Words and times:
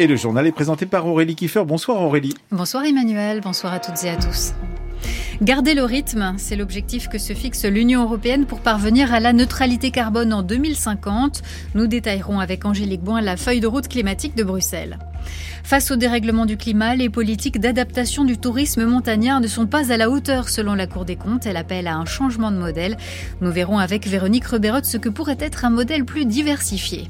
Et 0.00 0.08
le 0.08 0.16
journal 0.16 0.44
est 0.46 0.52
présenté 0.52 0.86
par 0.86 1.06
Aurélie 1.06 1.36
Kiefer. 1.36 1.62
Bonsoir 1.64 2.02
Aurélie. 2.02 2.34
Bonsoir 2.50 2.84
Emmanuel, 2.84 3.40
bonsoir 3.40 3.72
à 3.72 3.78
toutes 3.78 4.02
et 4.02 4.10
à 4.10 4.16
tous. 4.16 4.52
Garder 5.40 5.74
le 5.74 5.84
rythme, 5.84 6.34
c'est 6.36 6.56
l'objectif 6.56 7.08
que 7.08 7.18
se 7.18 7.32
fixe 7.32 7.64
l'Union 7.64 8.02
européenne 8.02 8.44
pour 8.44 8.60
parvenir 8.60 9.14
à 9.14 9.20
la 9.20 9.32
neutralité 9.32 9.92
carbone 9.92 10.32
en 10.32 10.42
2050. 10.42 11.42
Nous 11.76 11.86
détaillerons 11.86 12.40
avec 12.40 12.64
Angélique 12.64 13.02
Boin 13.02 13.20
la 13.20 13.36
feuille 13.36 13.60
de 13.60 13.68
route 13.68 13.86
climatique 13.86 14.36
de 14.36 14.42
Bruxelles. 14.42 14.98
Face 15.62 15.92
au 15.92 15.96
dérèglement 15.96 16.44
du 16.44 16.56
climat, 16.56 16.96
les 16.96 17.08
politiques 17.08 17.60
d'adaptation 17.60 18.24
du 18.24 18.36
tourisme 18.36 18.84
montagnard 18.86 19.40
ne 19.40 19.46
sont 19.46 19.66
pas 19.66 19.92
à 19.92 19.96
la 19.96 20.10
hauteur 20.10 20.48
selon 20.48 20.74
la 20.74 20.88
Cour 20.88 21.04
des 21.04 21.16
comptes. 21.16 21.46
Elle 21.46 21.56
appelle 21.56 21.86
à 21.86 21.96
un 21.96 22.04
changement 22.04 22.50
de 22.50 22.58
modèle. 22.58 22.96
Nous 23.40 23.52
verrons 23.52 23.78
avec 23.78 24.08
Véronique 24.08 24.46
Reberotte 24.46 24.86
ce 24.86 24.98
que 24.98 25.08
pourrait 25.08 25.38
être 25.38 25.64
un 25.64 25.70
modèle 25.70 26.04
plus 26.04 26.26
diversifié. 26.26 27.08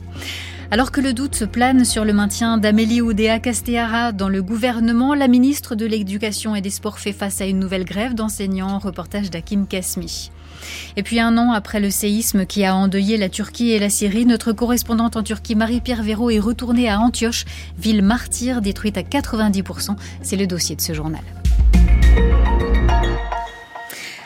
Alors 0.70 0.90
que 0.90 1.00
le 1.00 1.12
doute 1.12 1.46
plane 1.46 1.84
sur 1.84 2.04
le 2.04 2.12
maintien 2.12 2.58
d'Amélie 2.58 3.00
Oudéa 3.00 3.38
Castéara 3.38 4.12
dans 4.12 4.28
le 4.28 4.42
gouvernement, 4.42 5.14
la 5.14 5.28
ministre 5.28 5.74
de 5.74 5.86
l'Éducation 5.86 6.56
et 6.56 6.60
des 6.60 6.70
Sports 6.70 6.98
fait 6.98 7.12
face 7.12 7.40
à 7.40 7.46
une 7.46 7.58
nouvelle 7.58 7.84
grève 7.84 8.14
d'enseignants. 8.14 8.78
Reportage 8.78 9.30
d'Akim 9.30 9.66
Kasmi. 9.66 10.30
Et 10.96 11.02
puis 11.02 11.20
un 11.20 11.36
an 11.36 11.52
après 11.52 11.80
le 11.80 11.90
séisme 11.90 12.46
qui 12.46 12.64
a 12.64 12.74
endeuillé 12.74 13.16
la 13.16 13.28
Turquie 13.28 13.70
et 13.70 13.78
la 13.78 13.90
Syrie, 13.90 14.26
notre 14.26 14.52
correspondante 14.52 15.16
en 15.16 15.22
Turquie, 15.22 15.54
Marie-Pierre 15.54 16.02
Véraud, 16.02 16.30
est 16.30 16.40
retournée 16.40 16.88
à 16.88 16.98
Antioche, 16.98 17.44
ville 17.78 18.02
martyre 18.02 18.60
détruite 18.60 18.96
à 18.96 19.02
90%. 19.02 19.96
C'est 20.22 20.36
le 20.36 20.46
dossier 20.46 20.76
de 20.76 20.80
ce 20.80 20.94
journal. 20.94 21.22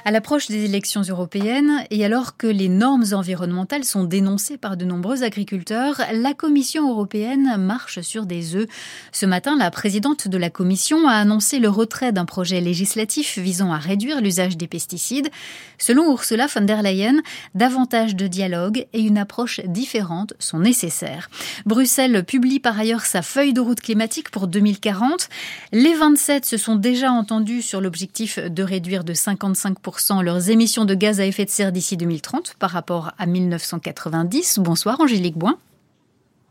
À 0.09 0.11
l'approche 0.11 0.49
des 0.49 0.65
élections 0.65 1.03
européennes 1.03 1.85
et 1.91 2.03
alors 2.03 2.39
que 2.39 2.47
les 2.47 2.71
normes 2.71 3.05
environnementales 3.13 3.85
sont 3.85 4.05
dénoncées 4.05 4.57
par 4.57 4.79
de 4.79 4.87
nombreux 4.87 5.23
agriculteurs, 5.23 6.01
la 6.15 6.33
Commission 6.33 6.89
européenne 6.89 7.59
marche 7.59 8.01
sur 8.01 8.25
des 8.25 8.57
œufs. 8.57 8.69
Ce 9.13 9.27
matin, 9.27 9.55
la 9.59 9.71
présidente 9.71 10.27
de 10.27 10.39
la 10.39 10.49
Commission 10.49 11.07
a 11.07 11.13
annoncé 11.13 11.59
le 11.59 11.69
retrait 11.69 12.13
d'un 12.13 12.25
projet 12.25 12.63
législatif 12.63 13.37
visant 13.37 13.71
à 13.71 13.77
réduire 13.77 14.23
l'usage 14.23 14.57
des 14.57 14.67
pesticides. 14.67 15.29
Selon 15.77 16.11
Ursula 16.11 16.47
von 16.47 16.63
der 16.63 16.83
Leyen, 16.83 17.21
davantage 17.55 18.17
de 18.17 18.29
dialogue 18.29 18.87
et 18.95 19.01
une 19.03 19.19
approche 19.19 19.61
différente 19.67 20.33
sont 20.39 20.59
nécessaires. 20.59 21.29
Bruxelles 21.67 22.25
publie 22.25 22.61
par 22.61 22.79
ailleurs 22.79 23.05
sa 23.05 23.21
feuille 23.21 23.53
de 23.53 23.61
route 23.61 23.83
climatique 23.83 24.31
pour 24.31 24.47
2040. 24.47 25.29
Les 25.73 25.93
27 25.93 26.47
se 26.47 26.57
sont 26.57 26.77
déjà 26.77 27.13
entendus 27.13 27.61
sur 27.61 27.83
l'objectif 27.83 28.39
de 28.39 28.63
réduire 28.63 29.05
de 29.05 29.13
55% 29.13 29.98
leurs 30.23 30.51
émissions 30.51 30.85
de 30.85 30.95
gaz 30.95 31.21
à 31.21 31.27
effet 31.27 31.45
de 31.45 31.51
serre 31.51 31.73
d'ici 31.73 31.97
2030 31.97 32.55
par 32.59 32.71
rapport 32.71 33.13
à 33.19 33.27
1990. 33.27 34.61
Bonsoir 34.61 35.01
Angélique 35.01 35.37
Boin. 35.37 35.59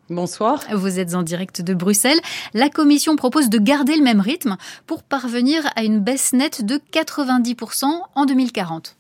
Bonsoir. 0.09 0.64
Vous 0.73 1.00
êtes 1.00 1.16
en 1.16 1.23
direct 1.23 1.62
de 1.62 1.73
Bruxelles. 1.73 2.20
La 2.54 2.70
Commission 2.70 3.16
propose 3.16 3.50
de 3.50 3.58
garder 3.58 3.95
le 3.95 4.04
même 4.04 4.22
rythme 4.22 4.58
pour 4.86 5.04
parvenir 5.04 5.64
à 5.76 5.84
une 5.84 6.00
baisse 6.00 6.34
nette 6.34 6.66
de 6.66 6.80
90% 6.94 7.86
en 8.16 8.26
2040. 8.26 8.97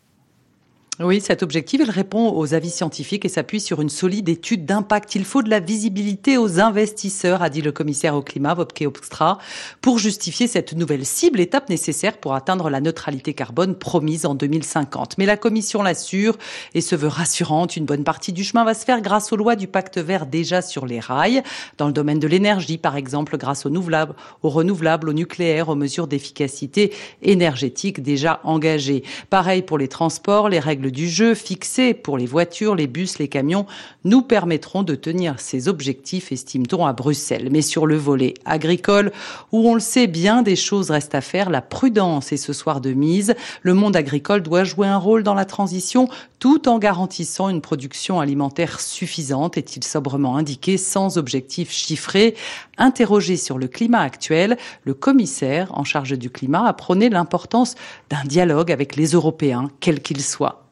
Oui, 0.99 1.21
cet 1.21 1.43
objectif, 1.43 1.79
il 1.83 1.91
répond 1.91 2.31
aux 2.35 2.55
avis 2.55 2.71
scientifiques 2.71 3.23
et 3.23 3.29
s'appuie 3.29 3.59
sur 3.59 3.81
une 3.81 3.89
solide 3.89 4.29
étude 4.29 4.65
d'impact. 4.65 5.13
Il 5.13 5.25
faut 5.25 5.43
de 5.43 5.49
la 5.49 5.59
visibilité 5.59 6.39
aux 6.39 6.59
investisseurs, 6.59 7.43
a 7.43 7.51
dit 7.51 7.61
le 7.61 7.71
commissaire 7.71 8.15
au 8.15 8.23
climat, 8.23 8.55
Wopke 8.55 8.83
Obstra, 8.83 9.37
pour 9.81 9.99
justifier 9.99 10.47
cette 10.47 10.73
nouvelle 10.73 11.05
cible, 11.05 11.39
étape 11.39 11.69
nécessaire 11.69 12.17
pour 12.17 12.33
atteindre 12.33 12.71
la 12.71 12.81
neutralité 12.81 13.35
carbone 13.35 13.75
promise 13.75 14.25
en 14.25 14.33
2050. 14.33 15.19
Mais 15.19 15.27
la 15.27 15.37
commission 15.37 15.83
l'assure 15.83 16.35
et 16.73 16.81
se 16.81 16.95
veut 16.95 17.09
rassurante. 17.09 17.77
Une 17.77 17.85
bonne 17.85 18.03
partie 18.03 18.33
du 18.33 18.43
chemin 18.43 18.65
va 18.65 18.73
se 18.73 18.83
faire 18.83 19.01
grâce 19.01 19.31
aux 19.31 19.37
lois 19.37 19.55
du 19.55 19.67
pacte 19.67 19.99
vert 19.99 20.25
déjà 20.25 20.63
sur 20.63 20.87
les 20.87 20.99
rails. 20.99 21.43
Dans 21.77 21.85
le 21.85 21.93
domaine 21.93 22.19
de 22.19 22.27
l'énergie, 22.27 22.79
par 22.79 22.95
exemple, 22.95 23.37
grâce 23.37 23.67
aux 23.67 23.69
renouvelables, 23.69 24.15
aux 24.41 24.49
renouvelables, 24.49 25.09
au 25.09 25.13
nucléaire, 25.13 25.69
aux 25.69 25.75
mesures 25.75 26.07
d'efficacité 26.07 26.91
énergétique 27.21 28.01
déjà 28.01 28.39
engagées. 28.43 29.03
Pareil 29.29 29.61
pour 29.61 29.77
les 29.77 29.89
transports, 29.89 30.49
les 30.49 30.59
règles 30.59 30.86
du 30.89 31.09
jeu 31.09 31.33
fixé 31.33 31.93
pour 31.93 32.17
les 32.17 32.25
voitures, 32.25 32.75
les 32.75 32.87
bus, 32.87 33.19
les 33.19 33.27
camions 33.27 33.65
nous 34.03 34.21
permettront 34.21 34.83
de 34.83 34.95
tenir 34.95 35.39
ces 35.39 35.67
objectifs, 35.67 36.31
estime-t-on, 36.31 36.85
à 36.85 36.93
Bruxelles. 36.93 37.49
Mais 37.51 37.61
sur 37.61 37.85
le 37.85 37.97
volet 37.97 38.33
agricole, 38.45 39.11
où 39.51 39.69
on 39.69 39.73
le 39.73 39.79
sait 39.79 40.07
bien, 40.07 40.41
des 40.41 40.55
choses 40.55 40.89
restent 40.91 41.15
à 41.15 41.21
faire, 41.21 41.49
la 41.49 41.61
prudence 41.61 42.31
est 42.31 42.37
ce 42.37 42.53
soir 42.53 42.81
de 42.81 42.93
mise. 42.93 43.35
Le 43.61 43.73
monde 43.73 43.95
agricole 43.95 44.41
doit 44.41 44.63
jouer 44.63 44.87
un 44.87 44.97
rôle 44.97 45.23
dans 45.23 45.33
la 45.33 45.45
transition 45.45 46.09
tout 46.39 46.69
en 46.69 46.77
garantissant 46.77 47.49
une 47.49 47.61
production 47.61 48.19
alimentaire 48.19 48.79
suffisante, 48.79 49.57
est-il 49.57 49.83
sobrement 49.83 50.37
indiqué, 50.37 50.77
sans 50.77 51.17
objectif 51.17 51.71
chiffré. 51.71 52.35
Interrogé 52.77 53.37
sur 53.37 53.57
le 53.57 53.67
climat 53.67 54.01
actuel, 54.01 54.57
le 54.83 54.93
commissaire 54.93 55.75
en 55.77 55.83
charge 55.83 56.17
du 56.17 56.29
climat 56.29 56.67
a 56.67 56.73
prôné 56.73 57.09
l'importance 57.09 57.75
d'un 58.09 58.23
dialogue 58.23 58.71
avec 58.71 58.95
les 58.95 59.07
Européens, 59.07 59.69
quels 59.79 60.01
qu'ils 60.01 60.23
soient. 60.23 60.67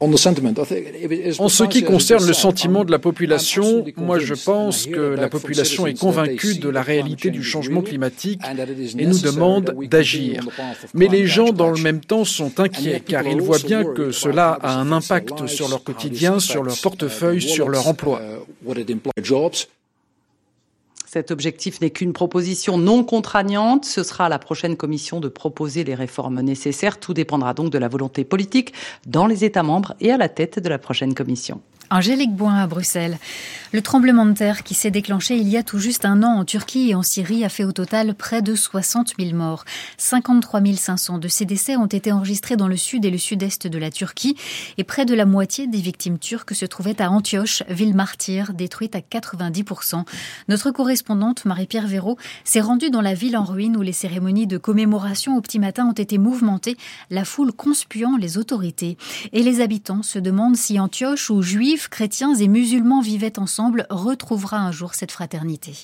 En 0.00 1.48
ce 1.48 1.64
qui 1.64 1.82
concerne 1.82 2.26
le 2.26 2.32
sentiment 2.32 2.84
de 2.84 2.92
la 2.92 2.98
population, 2.98 3.84
moi 3.96 4.18
je 4.18 4.34
pense 4.34 4.86
que 4.86 5.00
la 5.00 5.28
population 5.28 5.86
est 5.86 5.98
convaincue 5.98 6.54
de 6.58 6.68
la 6.68 6.82
réalité 6.82 7.30
du 7.30 7.42
changement 7.42 7.82
climatique 7.82 8.40
et 8.98 9.06
nous 9.06 9.18
demande 9.18 9.74
d'agir. 9.90 10.42
Mais 10.94 11.08
les 11.08 11.26
gens 11.26 11.52
dans 11.52 11.70
le 11.70 11.80
même 11.80 12.00
temps 12.00 12.24
sont 12.24 12.60
inquiets 12.60 13.02
car 13.04 13.26
ils 13.26 13.40
voient 13.40 13.58
bien 13.58 13.84
que 13.84 14.12
cela 14.12 14.58
a 14.62 14.74
un 14.74 14.92
impact 14.92 15.46
sur 15.46 15.68
leur 15.68 15.82
quotidien, 15.82 16.38
sur 16.38 16.62
leur 16.62 16.80
portefeuille, 16.80 17.42
sur 17.42 17.68
leur 17.68 17.88
emploi. 17.88 18.22
Cet 21.10 21.30
objectif 21.30 21.80
n'est 21.80 21.88
qu'une 21.88 22.12
proposition 22.12 22.76
non 22.76 23.02
contraignante. 23.02 23.86
Ce 23.86 24.02
sera 24.02 24.26
à 24.26 24.28
la 24.28 24.38
prochaine 24.38 24.76
commission 24.76 25.20
de 25.20 25.28
proposer 25.28 25.82
les 25.82 25.94
réformes 25.94 26.42
nécessaires. 26.42 27.00
Tout 27.00 27.14
dépendra 27.14 27.54
donc 27.54 27.70
de 27.70 27.78
la 27.78 27.88
volonté 27.88 28.24
politique 28.24 28.74
dans 29.06 29.26
les 29.26 29.42
États 29.42 29.62
membres 29.62 29.94
et 30.00 30.12
à 30.12 30.18
la 30.18 30.28
tête 30.28 30.58
de 30.58 30.68
la 30.68 30.78
prochaine 30.78 31.14
commission. 31.14 31.62
Angélique 31.90 32.34
Boin 32.34 32.56
à 32.56 32.66
Bruxelles. 32.66 33.18
Le 33.72 33.82
tremblement 33.82 34.26
de 34.26 34.32
terre 34.32 34.62
qui 34.62 34.74
s'est 34.74 34.90
déclenché 34.90 35.36
il 35.36 35.48
y 35.48 35.56
a 35.56 35.62
tout 35.62 35.78
juste 35.78 36.04
un 36.04 36.22
an 36.22 36.38
en 36.38 36.44
Turquie 36.44 36.90
et 36.90 36.94
en 36.94 37.02
Syrie 37.02 37.44
a 37.44 37.48
fait 37.48 37.64
au 37.64 37.72
total 37.72 38.14
près 38.14 38.42
de 38.42 38.54
60 38.54 39.14
000 39.18 39.34
morts. 39.34 39.64
53 39.96 40.60
500 40.74 41.18
de 41.18 41.28
ces 41.28 41.44
décès 41.44 41.76
ont 41.76 41.86
été 41.86 42.12
enregistrés 42.12 42.56
dans 42.56 42.68
le 42.68 42.76
sud 42.76 43.04
et 43.04 43.10
le 43.10 43.18
sud-est 43.18 43.66
de 43.66 43.78
la 43.78 43.90
Turquie 43.90 44.36
et 44.76 44.84
près 44.84 45.06
de 45.06 45.14
la 45.14 45.24
moitié 45.24 45.66
des 45.66 45.80
victimes 45.80 46.18
turques 46.18 46.54
se 46.54 46.66
trouvaient 46.66 47.00
à 47.00 47.10
Antioche, 47.10 47.62
ville 47.68 47.94
martyre, 47.94 48.52
détruite 48.52 48.94
à 48.94 49.00
90%. 49.00 50.04
Notre 50.48 50.70
correspondante 50.70 51.44
Marie-Pierre 51.46 51.86
Véraud 51.86 52.18
s'est 52.44 52.60
rendue 52.60 52.90
dans 52.90 53.02
la 53.02 53.14
ville 53.14 53.36
en 53.36 53.44
ruine 53.44 53.76
où 53.76 53.82
les 53.82 53.92
cérémonies 53.92 54.46
de 54.46 54.58
commémoration 54.58 55.36
au 55.36 55.40
petit 55.40 55.58
matin 55.58 55.86
ont 55.86 55.92
été 55.92 56.18
mouvementées, 56.18 56.76
la 57.10 57.24
foule 57.24 57.52
conspuant 57.52 58.16
les 58.18 58.36
autorités. 58.36 58.98
Et 59.32 59.42
les 59.42 59.60
habitants 59.60 60.02
se 60.02 60.18
demandent 60.18 60.56
si 60.56 60.80
Antioche 60.80 61.30
ou 61.30 61.42
Juifs 61.42 61.77
chrétiens 61.86 62.34
et 62.34 62.48
musulmans 62.48 63.00
vivaient 63.00 63.38
ensemble 63.38 63.86
retrouvera 63.90 64.58
un 64.58 64.72
jour 64.72 64.94
cette 64.94 65.12
fraternité. 65.12 65.74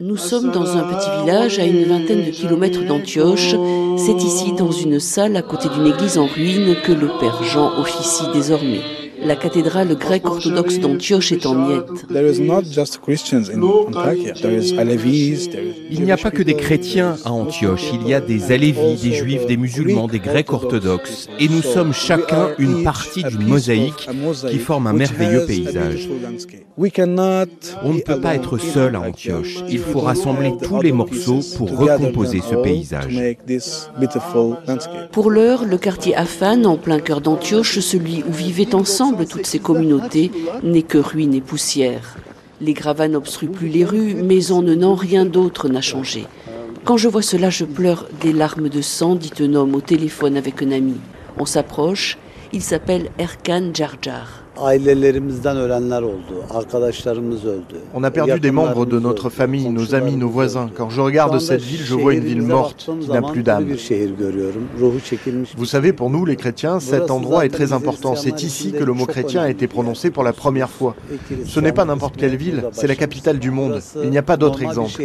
Nous 0.00 0.16
sommes 0.16 0.50
dans 0.52 0.76
un 0.76 0.84
petit 0.84 1.22
village 1.22 1.58
à 1.58 1.64
une 1.64 1.84
vingtaine 1.84 2.24
de 2.24 2.30
kilomètres 2.30 2.84
d'Antioche. 2.84 3.54
C'est 3.96 4.22
ici, 4.22 4.52
dans 4.52 4.72
une 4.72 4.98
salle 4.98 5.36
à 5.36 5.42
côté 5.42 5.68
d'une 5.68 5.86
église 5.86 6.18
en 6.18 6.26
ruine, 6.26 6.76
que 6.84 6.92
le 6.92 7.08
Père 7.18 7.42
Jean 7.42 7.78
officie 7.78 8.26
désormais. 8.32 8.97
La 9.22 9.36
cathédrale 9.36 9.96
grecque 9.96 10.26
orthodoxe 10.26 10.78
d'Antioche 10.78 11.32
est 11.32 11.46
en 11.46 11.54
miettes. 11.54 12.06
Il 15.90 16.02
n'y 16.02 16.12
a 16.12 16.16
pas 16.16 16.30
que 16.30 16.42
des 16.42 16.54
chrétiens 16.54 17.16
à 17.24 17.32
Antioche, 17.32 17.90
il 17.92 18.06
y 18.08 18.14
a 18.14 18.20
des 18.20 18.52
alévis, 18.52 18.96
des 19.02 19.12
juifs, 19.12 19.46
des 19.46 19.56
musulmans, 19.56 20.06
des 20.06 20.20
grecs 20.20 20.52
orthodoxes. 20.52 21.28
Et 21.40 21.48
nous 21.48 21.62
sommes 21.62 21.92
chacun 21.92 22.50
une 22.58 22.84
partie 22.84 23.24
d'une 23.24 23.46
mosaïque 23.46 24.08
qui 24.48 24.58
forme 24.58 24.86
un 24.86 24.92
merveilleux 24.92 25.46
paysage. 25.46 26.08
On 26.78 27.92
ne 27.92 28.00
peut 28.00 28.20
pas 28.20 28.36
être 28.36 28.58
seul 28.58 28.94
à 28.94 29.00
Antioche. 29.00 29.64
Il 29.68 29.80
faut 29.80 30.00
rassembler 30.00 30.52
tous 30.62 30.80
les 30.80 30.92
morceaux 30.92 31.40
pour 31.56 31.76
recomposer 31.76 32.40
ce 32.48 32.54
paysage. 32.54 33.20
Pour 35.10 35.30
l'heure, 35.30 35.64
le 35.64 35.76
quartier 35.78 36.14
Afan, 36.14 36.64
en 36.64 36.76
plein 36.76 37.00
cœur 37.00 37.20
d'Antioche, 37.20 37.80
celui 37.80 38.22
où 38.28 38.32
vivaient 38.32 38.74
ensemble 38.74 39.07
toutes 39.24 39.46
ces 39.46 39.58
communautés, 39.58 40.30
n'est 40.62 40.82
que 40.82 40.98
ruine 40.98 41.34
et 41.34 41.40
poussière. 41.40 42.16
Les 42.60 42.72
gravats 42.72 43.08
n'obstruent 43.08 43.48
plus 43.48 43.68
les 43.68 43.84
rues, 43.84 44.14
mais 44.14 44.50
en 44.50 44.66
un 44.66 44.82
an, 44.82 44.94
rien 44.94 45.24
d'autre 45.24 45.68
n'a 45.68 45.80
changé. 45.80 46.26
Quand 46.84 46.96
je 46.96 47.08
vois 47.08 47.22
cela, 47.22 47.50
je 47.50 47.64
pleure 47.64 48.08
des 48.20 48.32
larmes 48.32 48.68
de 48.68 48.80
sang, 48.80 49.14
dit 49.14 49.32
un 49.40 49.54
homme 49.54 49.74
au 49.74 49.80
téléphone 49.80 50.36
avec 50.36 50.62
un 50.62 50.72
ami. 50.72 50.96
On 51.38 51.46
s'approche, 51.46 52.18
il 52.52 52.62
s'appelle 52.62 53.10
Erkan 53.18 53.70
Djarjar. 53.74 54.44
On 57.94 58.04
a 58.04 58.10
perdu 58.10 58.40
des 58.40 58.50
membres 58.50 58.86
de 58.86 58.98
notre 58.98 59.30
famille, 59.30 59.68
nos 59.68 59.94
amis, 59.94 60.16
nos 60.16 60.28
voisins. 60.28 60.68
Quand 60.74 60.90
je 60.90 61.00
regarde 61.00 61.38
cette 61.38 61.62
ville, 61.62 61.82
je 61.82 61.94
vois 61.94 62.14
une 62.14 62.24
ville 62.24 62.42
morte 62.42 62.90
qui 63.00 63.08
n'a 63.08 63.22
plus 63.22 63.42
d'âme. 63.42 63.66
Vous 65.56 65.64
savez, 65.64 65.92
pour 65.92 66.10
nous, 66.10 66.24
les 66.24 66.36
chrétiens, 66.36 66.80
cet 66.80 67.10
endroit 67.10 67.44
est 67.44 67.50
très 67.50 67.72
important. 67.72 68.16
C'est 68.16 68.42
ici 68.42 68.72
que 68.72 68.84
le 68.84 68.92
mot 68.92 69.06
chrétien 69.06 69.42
a 69.42 69.50
été 69.50 69.66
prononcé 69.68 70.10
pour 70.10 70.24
la 70.24 70.32
première 70.32 70.70
fois. 70.70 70.94
Ce 71.46 71.60
n'est 71.60 71.72
pas 71.72 71.84
n'importe 71.84 72.16
quelle 72.16 72.36
ville, 72.36 72.64
c'est 72.72 72.86
la 72.86 72.96
capitale 72.96 73.38
du 73.38 73.50
monde. 73.50 73.80
Il 74.02 74.10
n'y 74.10 74.18
a 74.18 74.22
pas 74.22 74.36
d'autre 74.36 74.62
exemple. 74.62 75.00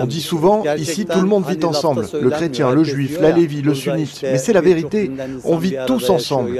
On 0.00 0.06
dit 0.06 0.20
souvent, 0.20 0.62
ici 0.76 1.06
tout 1.06 1.20
le 1.20 1.26
monde 1.26 1.44
vit 1.48 1.64
ensemble, 1.64 2.06
le 2.20 2.30
chrétien, 2.30 2.72
le 2.72 2.84
juif, 2.84 3.18
la 3.20 3.32
lévi, 3.32 3.62
le 3.62 3.74
sunnite. 3.74 4.20
Mais 4.22 4.38
c'est 4.38 4.52
la 4.52 4.60
vérité, 4.60 5.10
on 5.44 5.56
vit 5.56 5.74
tous 5.86 6.10
ensemble. 6.12 6.56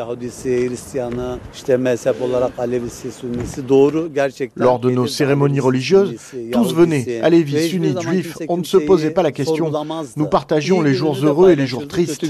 Lors 4.57 4.79
de 4.79 4.91
nos 4.91 5.07
cérémonies 5.07 5.61
religieuses, 5.61 6.15
tous 6.53 6.75
venaient, 6.75 7.21
alévis, 7.21 7.69
sunnites, 7.69 8.01
juifs, 8.01 8.39
on 8.49 8.57
ne 8.57 8.65
se 8.65 8.77
posait 8.77 9.11
pas 9.11 9.23
la 9.23 9.33
question. 9.33 9.71
Nous 10.17 10.27
partagions 10.27 10.81
les 10.81 10.95
jours 10.95 11.17
heureux 11.23 11.51
et 11.51 11.57
les 11.57 11.67
jours 11.67 11.87
tristes. 11.89 12.25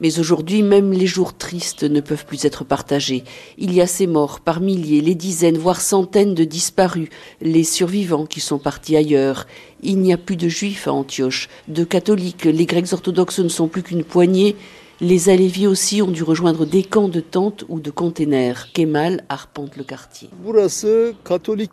Mais 0.00 0.18
aujourd'hui, 0.18 0.62
même 0.62 0.92
les 0.92 1.06
jours 1.06 1.36
tristes 1.36 1.84
ne 1.84 2.00
peuvent 2.00 2.26
plus 2.26 2.44
être 2.44 2.64
partagés. 2.64 3.24
Il 3.58 3.72
y 3.72 3.80
a 3.80 3.86
ces 3.86 4.06
morts 4.06 4.40
par 4.40 4.60
milliers, 4.60 5.00
les 5.00 5.14
dizaines, 5.14 5.58
voire 5.58 5.80
centaines 5.80 6.34
de 6.34 6.44
disparus, 6.44 7.08
les 7.40 7.64
survivants 7.64 8.26
qui 8.26 8.40
sont 8.40 8.58
partis 8.58 8.96
ailleurs. 8.96 9.46
Il 9.82 9.98
n'y 9.98 10.12
a 10.12 10.16
plus 10.16 10.36
de 10.36 10.48
juifs 10.48 10.88
à 10.88 10.92
Antioche, 10.92 11.48
de 11.68 11.84
catholiques, 11.84 12.44
les 12.44 12.66
Grecs 12.66 12.92
orthodoxes 12.92 13.40
ne 13.40 13.48
sont 13.48 13.68
plus 13.68 13.82
qu'une 13.82 14.04
poignée, 14.04 14.56
les 15.00 15.28
Alévis 15.28 15.66
aussi 15.66 16.02
ont 16.02 16.10
dû 16.10 16.22
rejoindre 16.22 16.64
des 16.64 16.82
camps 16.82 17.08
de 17.08 17.20
tentes 17.20 17.64
ou 17.68 17.80
de 17.80 17.90
containers. 17.90 18.72
Kemal 18.72 19.24
arpente 19.28 19.76
le 19.76 19.82
quartier. 19.84 20.28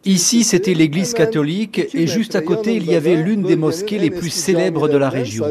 Ici, 0.05 0.43
c'était 0.43 0.73
l'église 0.73 1.13
catholique 1.13 1.81
et 1.93 2.07
juste 2.07 2.35
à 2.35 2.41
côté, 2.41 2.75
il 2.75 2.85
y 2.85 2.95
avait 2.95 3.15
l'une 3.15 3.43
des 3.43 3.55
mosquées 3.55 3.99
les 3.99 4.09
plus 4.09 4.29
célèbres 4.29 4.89
de 4.89 4.97
la 4.97 5.09
région. 5.09 5.45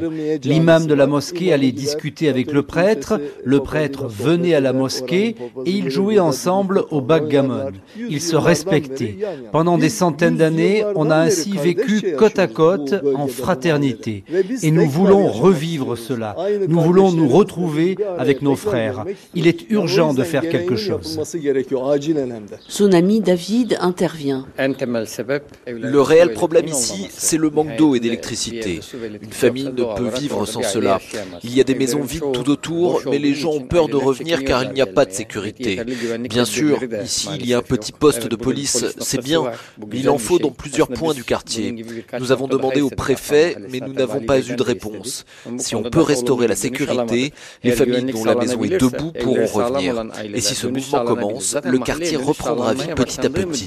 L'imam 0.44 0.86
de 0.86 0.94
la 0.94 1.06
mosquée 1.06 1.52
allait 1.52 1.72
discuter 1.72 2.28
avec 2.28 2.52
le 2.52 2.62
prêtre, 2.62 3.20
le 3.44 3.60
prêtre 3.60 4.06
venait 4.08 4.54
à 4.54 4.60
la 4.60 4.72
mosquée 4.72 5.36
et 5.64 5.70
ils 5.70 5.90
jouaient 5.90 6.18
ensemble 6.18 6.84
au 6.90 7.00
backgammon. 7.00 7.70
Ils 7.96 8.20
se 8.20 8.36
respectaient. 8.36 9.16
Pendant 9.52 9.78
des 9.78 9.88
centaines 9.88 10.36
d'années, 10.36 10.84
on 10.96 11.10
a 11.10 11.16
ainsi 11.16 11.52
vécu 11.52 12.14
côte 12.18 12.38
à 12.38 12.48
côte 12.48 12.94
en 13.14 13.28
fraternité. 13.28 14.24
Et 14.62 14.70
nous 14.70 14.88
voulons 14.88 15.28
revivre 15.28 15.96
cela. 15.96 16.36
Nous 16.68 16.80
voulons 16.80 17.12
nous 17.12 17.28
retrouver 17.28 17.59
avec 18.18 18.42
nos 18.42 18.56
frères. 18.56 19.04
Il 19.34 19.46
est 19.46 19.70
urgent 19.70 20.14
de 20.14 20.22
faire 20.22 20.48
quelque 20.48 20.76
chose. 20.76 21.20
Son 22.68 22.92
ami 22.92 23.20
David 23.20 23.76
intervient. 23.80 24.46
Le 25.66 26.00
réel 26.00 26.32
problème 26.32 26.68
ici, 26.68 27.08
c'est 27.10 27.36
le 27.36 27.50
manque 27.50 27.76
d'eau 27.76 27.94
et 27.94 28.00
d'électricité. 28.00 28.80
Une 29.22 29.32
famille 29.32 29.64
ne 29.64 29.94
peut 29.96 30.10
vivre 30.18 30.46
sans 30.46 30.62
cela. 30.62 31.00
Il 31.42 31.54
y 31.54 31.60
a 31.60 31.64
des 31.64 31.74
maisons 31.74 32.02
vides 32.02 32.32
tout 32.32 32.48
autour, 32.50 33.02
mais 33.06 33.18
les 33.18 33.34
gens 33.34 33.52
ont 33.52 33.62
peur 33.62 33.88
de 33.88 33.96
revenir 33.96 34.44
car 34.44 34.64
il 34.64 34.72
n'y 34.72 34.80
a 34.80 34.86
pas 34.86 35.04
de 35.04 35.12
sécurité. 35.12 35.80
Bien 36.28 36.44
sûr, 36.44 36.78
ici, 37.02 37.28
il 37.38 37.46
y 37.46 37.54
a 37.54 37.58
un 37.58 37.62
petit 37.62 37.92
poste 37.92 38.26
de 38.28 38.36
police, 38.36 38.84
c'est 38.98 39.22
bien. 39.22 39.42
Il 39.92 40.08
en 40.08 40.18
faut 40.18 40.38
dans 40.38 40.50
plusieurs 40.50 40.88
points 40.88 41.14
du 41.14 41.24
quartier. 41.24 41.84
Nous 42.18 42.32
avons 42.32 42.48
demandé 42.48 42.80
au 42.80 42.90
préfet, 42.90 43.56
mais 43.70 43.80
nous 43.80 43.92
n'avons 43.92 44.20
pas 44.20 44.38
eu 44.40 44.56
de 44.56 44.62
réponse. 44.62 45.24
Si 45.58 45.74
on 45.74 45.82
peut 45.82 46.02
restaurer 46.02 46.46
la 46.46 46.56
sécurité, 46.56 47.32
les 47.62 47.72
familles 47.72 48.12
dont 48.12 48.24
la 48.24 48.34
maison 48.34 48.62
est 48.64 48.80
debout 48.80 49.12
pourront 49.20 49.46
revenir. 49.46 50.04
Et 50.34 50.40
si 50.40 50.54
ce 50.54 50.66
mouvement 50.66 51.04
commence, 51.04 51.56
le 51.64 51.78
quartier 51.78 52.16
reprendra 52.16 52.74
vie 52.74 52.88
petit 52.94 53.20
à 53.20 53.30
petit. 53.30 53.66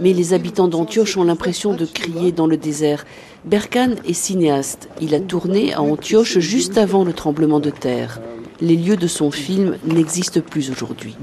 Mais 0.00 0.12
les 0.12 0.34
habitants 0.34 0.68
d'Antioche 0.68 1.16
ont 1.16 1.24
l'impression 1.24 1.74
de 1.74 1.86
crier 1.86 2.32
dans 2.32 2.46
le 2.46 2.56
désert. 2.56 3.04
Berkane 3.44 3.96
est 4.06 4.12
cinéaste. 4.12 4.88
Il 5.00 5.14
a 5.14 5.20
tourné 5.20 5.72
à 5.74 5.82
Antioche 5.82 6.38
juste 6.38 6.78
avant 6.78 7.04
le 7.04 7.12
tremblement 7.12 7.60
de 7.60 7.70
terre 7.70 8.20
les 8.62 8.76
lieux 8.76 8.96
de 8.96 9.08
son 9.08 9.30
film 9.30 9.76
n'existent 9.84 10.40
plus 10.40 10.70
aujourd'hui. 10.70 11.16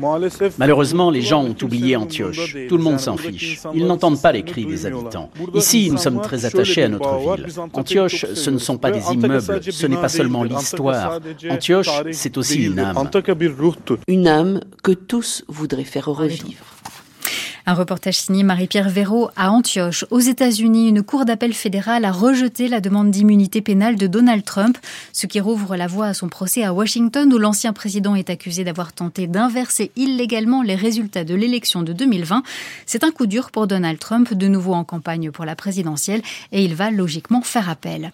Malheureusement, 0.57 1.09
les 1.09 1.21
gens 1.21 1.43
ont 1.43 1.55
oublié 1.61 1.95
Antioche. 1.95 2.57
Tout 2.67 2.77
le 2.77 2.83
monde 2.83 2.99
s'en 2.99 3.17
fiche. 3.17 3.59
Ils 3.73 3.85
n'entendent 3.85 4.21
pas 4.21 4.33
les 4.33 4.43
cris 4.43 4.65
des 4.65 4.85
habitants. 4.85 5.31
Ici, 5.55 5.89
nous 5.89 5.97
sommes 5.97 6.21
très 6.21 6.45
attachés 6.45 6.83
à 6.83 6.89
notre 6.89 7.17
ville. 7.17 7.45
Antioche, 7.73 8.25
ce 8.33 8.49
ne 8.49 8.57
sont 8.57 8.77
pas 8.77 8.91
des 8.91 9.03
immeubles, 9.13 9.61
ce 9.63 9.87
n'est 9.87 9.97
pas 9.97 10.09
seulement 10.09 10.43
l'histoire. 10.43 11.19
Antioche, 11.49 11.89
c'est 12.11 12.37
aussi 12.37 12.65
une 12.65 12.79
âme. 12.79 13.09
Une 14.07 14.27
âme 14.27 14.59
que 14.83 14.91
tous 14.91 15.43
voudraient 15.47 15.83
faire 15.83 16.07
revivre. 16.07 16.65
Un 17.69 17.75
reportage 17.75 18.17
signé 18.17 18.41
Marie-Pierre 18.41 18.89
Véraud 18.89 19.29
à 19.35 19.51
Antioche. 19.51 20.03
Aux 20.09 20.19
États-Unis, 20.19 20.89
une 20.89 21.03
cour 21.03 21.23
d'appel 21.23 21.53
fédérale 21.53 22.03
a 22.03 22.11
rejeté 22.11 22.67
la 22.67 22.81
demande 22.81 23.11
d'immunité 23.11 23.61
pénale 23.61 23.95
de 23.95 24.07
Donald 24.07 24.43
Trump, 24.43 24.79
ce 25.13 25.27
qui 25.27 25.39
rouvre 25.39 25.75
la 25.75 25.85
voie 25.85 26.07
à 26.07 26.15
son 26.15 26.29
procès 26.29 26.63
à 26.63 26.73
Washington 26.73 27.31
où 27.31 27.37
l'ancien 27.37 27.71
président 27.71 28.15
est 28.15 28.31
accusé 28.31 28.63
d'avoir 28.63 28.91
tenté 28.91 29.27
d'inverser 29.27 29.91
illégalement 29.95 30.63
les 30.63 30.73
résultats 30.73 31.23
de 31.23 31.35
l'élection 31.35 31.83
de 31.83 31.93
2020. 31.93 32.41
C'est 32.87 33.03
un 33.03 33.11
coup 33.11 33.27
dur 33.27 33.51
pour 33.51 33.67
Donald 33.67 33.99
Trump, 33.99 34.33
de 34.33 34.47
nouveau 34.47 34.73
en 34.73 34.83
campagne 34.83 35.29
pour 35.29 35.45
la 35.45 35.55
présidentielle, 35.55 36.23
et 36.51 36.65
il 36.65 36.73
va 36.73 36.89
logiquement 36.89 37.43
faire 37.43 37.69
appel. 37.69 38.13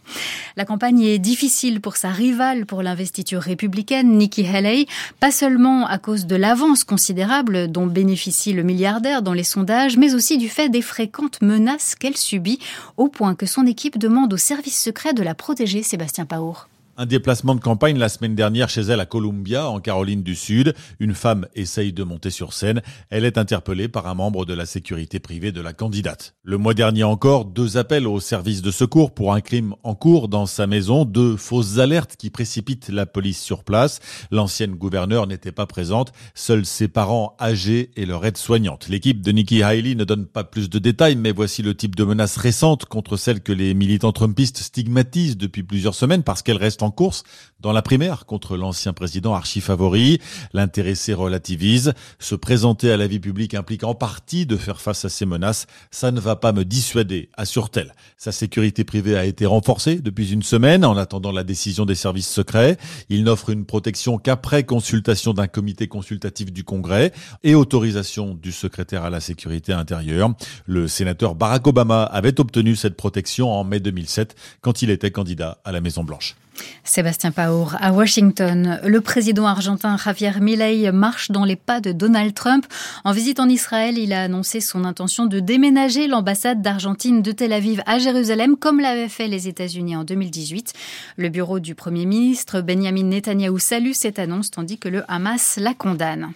La 0.58 0.66
campagne 0.66 1.00
est 1.00 1.18
difficile 1.18 1.80
pour 1.80 1.96
sa 1.96 2.10
rivale 2.10 2.66
pour 2.66 2.84
l'investiture 2.84 3.40
républicaine, 3.42 4.18
Nikki 4.18 4.46
Haley, 4.46 4.86
pas 5.22 5.32
seulement 5.32 5.88
à 5.88 5.98
cause 5.98 6.26
de 6.26 6.36
l'avance 6.36 6.84
considérable 6.84 7.72
dont 7.72 7.88
bénéficie 7.88 8.52
le 8.52 8.64
milliardaire 8.64 9.22
dans 9.22 9.32
les 9.32 9.45
sondages, 9.46 9.96
mais 9.96 10.14
aussi 10.14 10.38
du 10.38 10.50
fait 10.50 10.68
des 10.68 10.82
fréquentes 10.82 11.42
menaces 11.42 11.96
qu'elle 11.96 12.18
subit, 12.18 12.60
au 12.98 13.08
point 13.08 13.36
que 13.36 13.46
son 13.46 13.66
équipe 13.66 13.98
demande 13.98 14.34
au 14.34 14.38
service 14.38 14.82
secret 14.82 15.14
de 15.14 15.24
la 15.24 15.34
protéger, 15.36 15.82
Sébastien 15.82 16.26
Paour. 16.26 16.68
Un 16.98 17.06
déplacement 17.06 17.56
de 17.56 17.60
campagne 17.60 17.98
la 17.98 18.08
semaine 18.08 18.36
dernière 18.36 18.70
chez 18.70 18.80
elle 18.80 19.02
à 19.02 19.06
Columbia, 19.06 19.68
en 19.68 19.82
Caroline 19.82 20.24
du 20.24 20.34
Sud. 20.34 20.74
Une 21.02 21.14
femme 21.14 21.46
essaye 21.54 21.92
de 21.92 22.04
monter 22.04 22.30
sur 22.30 22.54
scène. 22.54 22.82
Elle 23.10 23.26
est 23.26 23.38
interpellée 23.38 23.90
par 23.90 24.08
un 24.08 24.14
membre 24.14 24.46
de 24.46 24.54
la 24.54 24.66
sécurité 24.66 25.20
privée 25.20 25.52
de 25.52 25.60
la 25.60 25.74
candidate. 25.74 26.36
Le 26.44 26.58
mois 26.58 26.74
dernier 26.74 27.04
encore, 27.04 27.44
deux 27.44 27.76
appels 27.76 28.08
au 28.08 28.22
service 28.22 28.62
de 28.62 28.72
secours 28.72 29.14
pour 29.14 29.34
un 29.34 29.42
crime 29.42 29.76
en 29.84 29.94
cours 29.94 30.30
dans 30.30 30.46
sa 30.46 30.68
maison, 30.68 31.04
deux 31.04 31.36
fausses 31.36 31.80
alertes 31.80 32.16
qui 32.16 32.30
précipitent 32.30 32.88
la 32.88 33.06
police 33.06 33.42
sur 33.42 33.66
place. 33.66 34.00
L'ancienne 34.32 34.76
gouverneure 34.76 35.28
n'était 35.28 35.52
pas 35.52 35.66
présente, 35.66 36.14
seuls 36.34 36.66
ses 36.66 36.88
parents 36.88 37.36
âgés 37.42 37.92
et 37.98 38.06
leur 38.06 38.26
aide-soignante. 38.26 38.88
L'équipe 38.88 39.22
de 39.22 39.34
Nikki 39.34 39.64
Haley 39.64 39.96
ne 39.96 40.06
donne 40.06 40.28
pas 40.28 40.46
plus 40.46 40.70
de 40.70 40.80
détails, 40.80 41.18
mais 41.18 41.34
voici 41.34 41.62
le 41.62 41.76
type 41.76 41.96
de 41.96 42.06
menace 42.06 42.38
récente 42.38 42.86
contre 42.86 43.18
celle 43.18 43.42
que 43.42 43.52
les 43.52 43.74
militants 43.74 44.14
trumpistes 44.14 44.60
stigmatisent 44.60 45.36
depuis 45.36 45.64
plusieurs 45.64 45.94
semaines 45.94 46.24
parce 46.24 46.42
qu'elle 46.42 46.56
reste 46.56 46.85
course 46.92 47.24
dans 47.66 47.72
la 47.72 47.82
primaire 47.82 48.28
contre 48.28 48.58
l'ancien 48.58 48.94
président 48.94 49.34
archi-favori. 49.34 50.20
L'intéressé 50.54 51.16
relativise. 51.16 51.94
Se 52.20 52.36
présenter 52.36 52.92
à 52.92 52.98
la 52.98 53.08
vie 53.08 53.20
publique 53.20 53.56
implique 53.56 53.84
en 53.84 53.96
partie 53.96 54.46
de 54.46 54.56
faire 54.56 54.80
face 54.80 55.04
à 55.04 55.10
ces 55.10 55.26
menaces. 55.26 55.66
Ça 55.90 56.12
ne 56.12 56.20
va 56.20 56.36
pas 56.36 56.52
me 56.52 56.64
dissuader, 56.64 57.30
assure-t-elle. 57.38 57.96
Sa 58.18 58.32
sécurité 58.32 58.84
privée 58.84 59.18
a 59.18 59.26
été 59.26 59.48
renforcée 59.48 59.96
depuis 59.96 60.32
une 60.32 60.44
semaine 60.44 60.86
en 60.86 60.96
attendant 60.96 61.32
la 61.32 61.44
décision 61.44 61.86
des 61.86 61.96
services 61.96 62.30
secrets. 62.30 62.78
Il 63.10 63.24
n'offre 63.24 63.50
une 63.50 63.66
protection 63.66 64.20
qu'après 64.20 64.64
consultation 64.64 65.34
d'un 65.34 65.48
comité 65.48 65.88
consultatif 65.88 66.54
du 66.54 66.64
Congrès 66.64 67.14
et 67.44 67.56
autorisation 67.56 68.36
du 68.36 68.52
secrétaire 68.52 69.04
à 69.04 69.10
la 69.10 69.22
sécurité 69.22 69.74
intérieure. 69.74 70.36
Le 70.68 70.88
sénateur 70.88 71.34
Barack 71.34 71.66
Obama 71.66 72.04
avait 72.04 72.40
obtenu 72.40 72.76
cette 72.76 72.96
protection 72.96 73.52
en 73.52 73.64
mai 73.64 73.80
2007 73.80 74.36
quand 74.62 74.84
il 74.84 74.92
était 74.92 75.10
candidat 75.10 75.58
à 75.66 75.72
la 75.72 75.82
Maison 75.82 76.04
Blanche. 76.04 76.36
Sébastien 76.84 77.32
Paour, 77.32 77.76
à 77.80 77.92
Washington, 77.92 78.80
le 78.84 79.02
président 79.02 79.46
argentin 79.46 79.98
Javier 79.98 80.40
Milei 80.40 80.92
marche 80.92 81.32
dans 81.32 81.44
les 81.44 81.56
pas 81.56 81.82
de 81.82 81.92
Donald 81.92 82.34
Trump. 82.34 82.66
En 83.04 83.12
visite 83.12 83.40
en 83.40 83.50
Israël, 83.50 83.98
il 83.98 84.14
a 84.14 84.24
annoncé 84.24 84.62
son 84.62 84.86
intention 84.86 85.26
de 85.26 85.40
déménager 85.40 86.08
l'ambassade 86.08 86.62
d'Argentine 86.62 87.22
de 87.22 87.32
Tel 87.32 87.54
Aviv 87.54 87.82
à 87.86 88.00
Jérusalem, 88.00 88.56
comme 88.56 88.80
l'avaient 88.80 89.10
fait 89.10 89.28
les 89.28 89.48
États-Unis 89.48 89.96
en 89.96 90.04
2018. 90.04 90.74
Le 91.18 91.30
bureau 91.30 91.60
du 91.60 91.76
Premier 91.76 92.06
ministre 92.06 92.62
Benjamin 92.62 93.04
Netanyahou 93.04 93.60
salue 93.60 93.94
cette 93.94 94.20
annonce, 94.20 94.52
tandis 94.52 94.78
que 94.78 94.90
le 94.90 95.04
Hamas 95.08 95.58
la 95.58 95.74
condamne. 95.74 96.34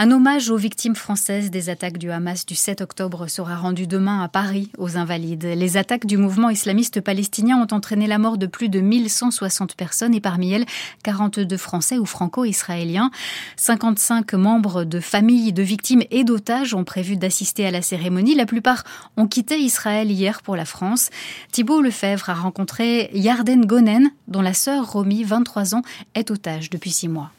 Un 0.00 0.12
hommage 0.12 0.48
aux 0.48 0.56
victimes 0.56 0.94
françaises 0.94 1.50
des 1.50 1.70
attaques 1.70 1.98
du 1.98 2.12
Hamas 2.12 2.46
du 2.46 2.54
7 2.54 2.82
octobre 2.82 3.26
sera 3.26 3.56
rendu 3.56 3.88
demain 3.88 4.22
à 4.22 4.28
Paris 4.28 4.70
aux 4.78 4.96
Invalides. 4.96 5.42
Les 5.56 5.76
attaques 5.76 6.06
du 6.06 6.16
mouvement 6.16 6.50
islamiste 6.50 7.00
palestinien 7.00 7.60
ont 7.60 7.74
entraîné 7.74 8.06
la 8.06 8.18
mort 8.18 8.38
de 8.38 8.46
plus 8.46 8.68
de 8.68 8.78
1160 8.78 9.74
personnes 9.74 10.14
et 10.14 10.20
parmi 10.20 10.52
elles 10.52 10.66
42 11.02 11.56
Français 11.56 11.98
ou 11.98 12.06
franco-israéliens. 12.06 13.10
55 13.56 14.34
membres 14.34 14.84
de 14.84 15.00
familles 15.00 15.52
de 15.52 15.64
victimes 15.64 16.04
et 16.12 16.22
d'otages 16.22 16.74
ont 16.74 16.84
prévu 16.84 17.16
d'assister 17.16 17.66
à 17.66 17.72
la 17.72 17.82
cérémonie. 17.82 18.36
La 18.36 18.46
plupart 18.46 18.84
ont 19.16 19.26
quitté 19.26 19.58
Israël 19.58 20.12
hier 20.12 20.42
pour 20.42 20.54
la 20.54 20.64
France. 20.64 21.10
Thibault 21.50 21.82
Lefebvre 21.82 22.30
a 22.30 22.34
rencontré 22.34 23.10
Yarden 23.14 23.66
Gonen, 23.66 24.12
dont 24.28 24.42
la 24.42 24.54
sœur 24.54 24.92
Romy, 24.92 25.24
23 25.24 25.74
ans, 25.74 25.82
est 26.14 26.30
otage 26.30 26.70
depuis 26.70 26.92
six 26.92 27.08
mois. 27.08 27.32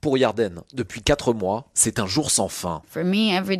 Pour 0.00 0.16
Yarden, 0.16 0.62
depuis 0.72 1.02
quatre 1.02 1.34
mois, 1.34 1.68
c'est 1.74 1.98
un 1.98 2.06
jour 2.06 2.30
sans 2.30 2.48
fin. 2.48 2.80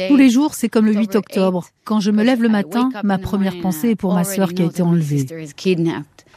Tous 0.09 0.16
les 0.16 0.30
jours, 0.30 0.54
c'est 0.54 0.70
comme 0.70 0.87
le 0.87 0.94
8 0.94 1.14
octobre. 1.16 1.66
Quand 1.85 2.00
je 2.00 2.11
me 2.11 2.23
lève 2.23 2.42
le 2.42 2.49
matin, 2.49 2.88
ma 3.04 3.18
première 3.18 3.61
pensée 3.61 3.90
est 3.90 3.97
pour 3.97 4.14
ma 4.14 4.25
sœur 4.25 4.54
qui 4.54 4.62
a 4.62 4.64
été 4.64 4.80
enlevée. 4.82 5.26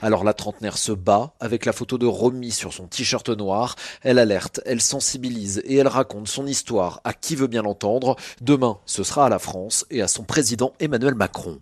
Alors 0.03 0.25
la 0.25 0.33
trentenaire 0.33 0.77
se 0.77 0.91
bat 0.91 1.31
avec 1.39 1.63
la 1.63 1.71
photo 1.71 1.97
de 1.97 2.05
Romy 2.05 2.51
sur 2.51 2.73
son 2.73 2.87
t-shirt 2.87 3.29
noir. 3.29 3.77
Elle 4.01 4.19
alerte, 4.19 4.59
elle 4.65 4.81
sensibilise 4.81 5.61
et 5.63 5.77
elle 5.77 5.87
raconte 5.87 6.27
son 6.27 6.45
histoire 6.45 6.99
à 7.05 7.13
qui 7.13 7.37
veut 7.37 7.47
bien 7.47 7.61
l'entendre. 7.61 8.17
Demain, 8.41 8.79
ce 8.85 9.03
sera 9.03 9.27
à 9.27 9.29
la 9.29 9.39
France 9.39 9.85
et 9.91 10.01
à 10.01 10.09
son 10.09 10.23
président 10.23 10.73
Emmanuel 10.81 11.15
Macron. 11.15 11.59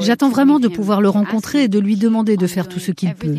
J'attends 0.00 0.30
vraiment 0.30 0.58
de 0.58 0.68
pouvoir 0.68 1.02
le 1.02 1.10
rencontrer 1.10 1.64
et 1.64 1.68
de 1.68 1.78
lui 1.78 1.96
demander 1.96 2.38
de 2.38 2.46
faire 2.46 2.68
tout 2.68 2.80
ce 2.80 2.90
qu'il 2.90 3.14
peut. 3.14 3.36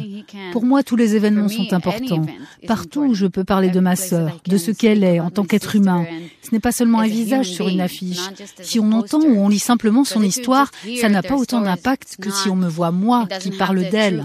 Pour 0.51 0.63
moi, 0.63 0.83
tous 0.83 0.95
les 0.95 1.15
événements 1.15 1.49
sont 1.49 1.73
importants. 1.73 2.23
Partout 2.67 3.01
où 3.01 3.13
je 3.15 3.25
peux 3.25 3.43
parler 3.43 3.69
de 3.69 3.79
ma 3.79 3.95
sœur, 3.95 4.41
de 4.45 4.57
ce 4.57 4.69
qu'elle 4.69 5.03
est 5.03 5.19
en 5.19 5.31
tant 5.31 5.43
qu'être 5.43 5.75
humain. 5.75 6.05
Ce 6.43 6.51
n'est 6.51 6.59
pas 6.59 6.71
seulement 6.71 6.99
un 6.99 7.07
visage 7.07 7.49
sur 7.49 7.67
une 7.67 7.81
affiche. 7.81 8.21
Si 8.61 8.79
on 8.79 8.91
entend 8.91 9.21
ou 9.21 9.39
on 9.39 9.49
lit 9.49 9.57
simplement 9.57 10.03
son 10.03 10.21
histoire, 10.21 10.69
ça 11.01 11.09
n'a 11.09 11.23
pas 11.23 11.35
autant 11.35 11.61
d'impact 11.61 12.17
que 12.21 12.29
si 12.29 12.49
on 12.49 12.55
me 12.55 12.67
voit 12.67 12.91
moi 12.91 13.27
qui 13.39 13.54
parle 13.57 13.89
d'elle. 13.89 14.23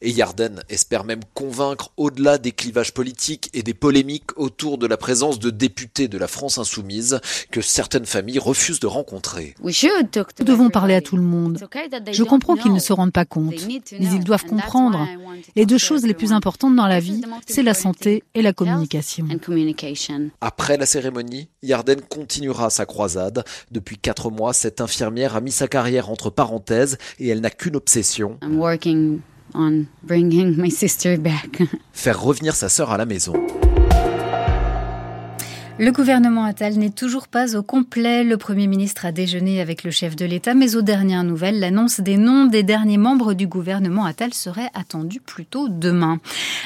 Et 0.00 0.10
Yarden 0.10 0.62
espère 0.68 1.04
même 1.04 1.22
convaincre 1.34 1.90
au-delà 1.96 2.38
des 2.38 2.52
clivages 2.52 2.94
politiques 2.94 3.50
et 3.52 3.62
des 3.62 3.74
polémiques 3.74 4.36
autour 4.36 4.78
de 4.78 4.86
la 4.86 4.96
présence 4.96 5.38
de 5.38 5.50
députés 5.50 6.08
de 6.08 6.18
la 6.18 6.28
France 6.28 6.58
insoumise 6.58 7.20
que 7.50 7.60
certaines 7.60 8.06
familles 8.06 8.38
refusent 8.38 8.80
de 8.80 8.86
rencontrer. 8.86 9.54
Nous 9.62 10.44
devons 10.44 10.70
parler 10.70 10.94
à 10.94 11.00
tout 11.00 11.16
le 11.16 11.22
monde. 11.22 11.58
Je 12.12 12.22
comprends 12.22 12.56
qu'ils 12.56 12.72
ne 12.72 12.78
se 12.78 12.92
rendent 12.92 13.12
pas 13.12 13.24
compte, 13.24 13.66
mais 13.68 13.82
ils 13.90 14.24
doivent 14.24 14.44
comprendre. 14.44 15.06
Les 15.56 15.66
deux 15.66 15.78
choses 15.78 16.06
les 16.06 16.14
plus 16.14 16.32
importantes 16.32 16.76
dans 16.76 16.86
la 16.86 17.00
vie, 17.00 17.22
c'est 17.46 17.62
la 17.62 17.74
santé 17.74 18.22
et 18.34 18.42
la 18.42 18.52
communication. 18.52 19.26
Après 20.40 20.76
la 20.76 20.86
cérémonie, 20.86 21.48
Yarden 21.62 22.00
continuera 22.08 22.70
sa 22.70 22.86
croisade. 22.86 23.44
Depuis 23.70 23.98
quatre 23.98 24.30
mois, 24.30 24.52
cette 24.52 24.80
infirmière 24.80 25.36
a 25.36 25.40
mis 25.40 25.52
sa 25.52 25.68
carrière 25.68 26.10
entre 26.10 26.30
parenthèses 26.30 26.98
et 27.18 27.28
elle 27.28 27.40
n'a 27.40 27.50
qu'une 27.50 27.76
obsession. 27.76 28.38
Faire 31.92 32.20
revenir 32.20 32.54
sa 32.54 32.68
sœur 32.68 32.90
à 32.90 32.96
la 32.96 33.04
maison. 33.04 33.34
Le 35.78 35.90
gouvernement 35.90 36.44
Attal 36.44 36.74
n'est 36.74 36.90
toujours 36.90 37.28
pas 37.28 37.56
au 37.56 37.62
complet. 37.62 38.24
Le 38.24 38.36
Premier 38.36 38.66
ministre 38.66 39.06
a 39.06 39.10
déjeuné 39.10 39.58
avec 39.58 39.84
le 39.84 39.90
chef 39.90 40.14
de 40.14 40.26
l'État, 40.26 40.52
mais 40.52 40.76
aux 40.76 40.82
dernières 40.82 41.24
nouvelles, 41.24 41.60
l'annonce 41.60 42.00
des 42.00 42.18
noms 42.18 42.44
des 42.44 42.62
derniers 42.62 42.98
membres 42.98 43.32
du 43.32 43.46
gouvernement 43.46 44.04
Attal 44.04 44.34
serait 44.34 44.68
attendue 44.74 45.20
plutôt 45.20 45.68
demain. 45.70 46.20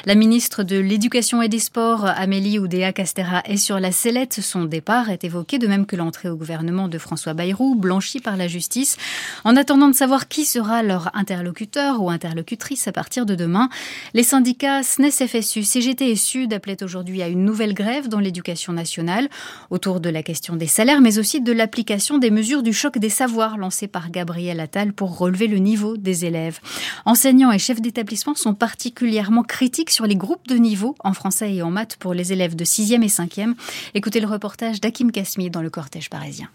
La 0.06 0.16
ministre 0.16 0.64
de 0.64 0.76
l'Éducation 0.76 1.40
et 1.40 1.48
des 1.48 1.60
Sports, 1.60 2.04
Amélie 2.04 2.58
Oudéa-Castera, 2.58 3.42
est 3.44 3.56
sur 3.58 3.78
la 3.78 3.92
sellette. 3.92 4.40
Son 4.42 4.64
départ 4.64 5.08
est 5.08 5.22
évoqué, 5.22 5.58
de 5.58 5.68
même 5.68 5.86
que 5.86 5.94
l'entrée 5.94 6.28
au 6.28 6.36
gouvernement 6.36 6.88
de 6.88 6.98
François 6.98 7.32
Bayrou, 7.32 7.76
blanchi 7.76 8.18
par 8.18 8.36
la 8.36 8.48
justice. 8.48 8.96
En 9.44 9.56
attendant 9.56 9.88
de 9.88 9.94
savoir 9.94 10.26
qui 10.26 10.44
sera 10.44 10.82
leur 10.82 11.14
interlocuteur 11.14 12.02
ou 12.02 12.10
interlocutrice 12.10 12.88
à 12.88 12.92
partir 12.92 13.25
de 13.25 13.36
demain, 13.36 13.68
les 14.14 14.25
syndicats 14.25 14.82
SNES, 14.82 15.28
FSU, 15.28 15.62
CGT 15.62 16.10
et 16.10 16.16
SUD 16.16 16.52
appelaient 16.52 16.82
aujourd'hui 16.82 17.22
à 17.22 17.28
une 17.28 17.44
nouvelle 17.44 17.72
grève 17.72 18.08
dans 18.08 18.20
l'éducation 18.20 18.72
nationale 18.72 18.95
autour 19.70 20.00
de 20.00 20.08
la 20.08 20.22
question 20.22 20.56
des 20.56 20.66
salaires, 20.66 21.00
mais 21.00 21.18
aussi 21.18 21.40
de 21.40 21.52
l'application 21.52 22.18
des 22.18 22.30
mesures 22.30 22.62
du 22.62 22.72
choc 22.72 22.98
des 22.98 23.08
savoirs 23.08 23.58
lancées 23.58 23.88
par 23.88 24.10
Gabriel 24.10 24.60
Attal 24.60 24.92
pour 24.92 25.18
relever 25.18 25.46
le 25.46 25.58
niveau 25.58 25.96
des 25.96 26.24
élèves. 26.24 26.60
Enseignants 27.04 27.52
et 27.52 27.58
chefs 27.58 27.80
d'établissement 27.80 28.34
sont 28.34 28.54
particulièrement 28.54 29.42
critiques 29.42 29.90
sur 29.90 30.06
les 30.06 30.16
groupes 30.16 30.46
de 30.48 30.56
niveau 30.56 30.94
en 31.02 31.12
français 31.12 31.54
et 31.54 31.62
en 31.62 31.70
maths 31.70 31.96
pour 31.96 32.14
les 32.14 32.32
élèves 32.32 32.56
de 32.56 32.64
6e 32.64 33.02
et 33.02 33.08
5e. 33.08 33.54
Écoutez 33.94 34.20
le 34.20 34.26
reportage 34.26 34.80
d'Akim 34.80 35.10
Kasmi 35.10 35.50
dans 35.50 35.62
le 35.62 35.70
cortège 35.70 36.10
parisien 36.10 36.48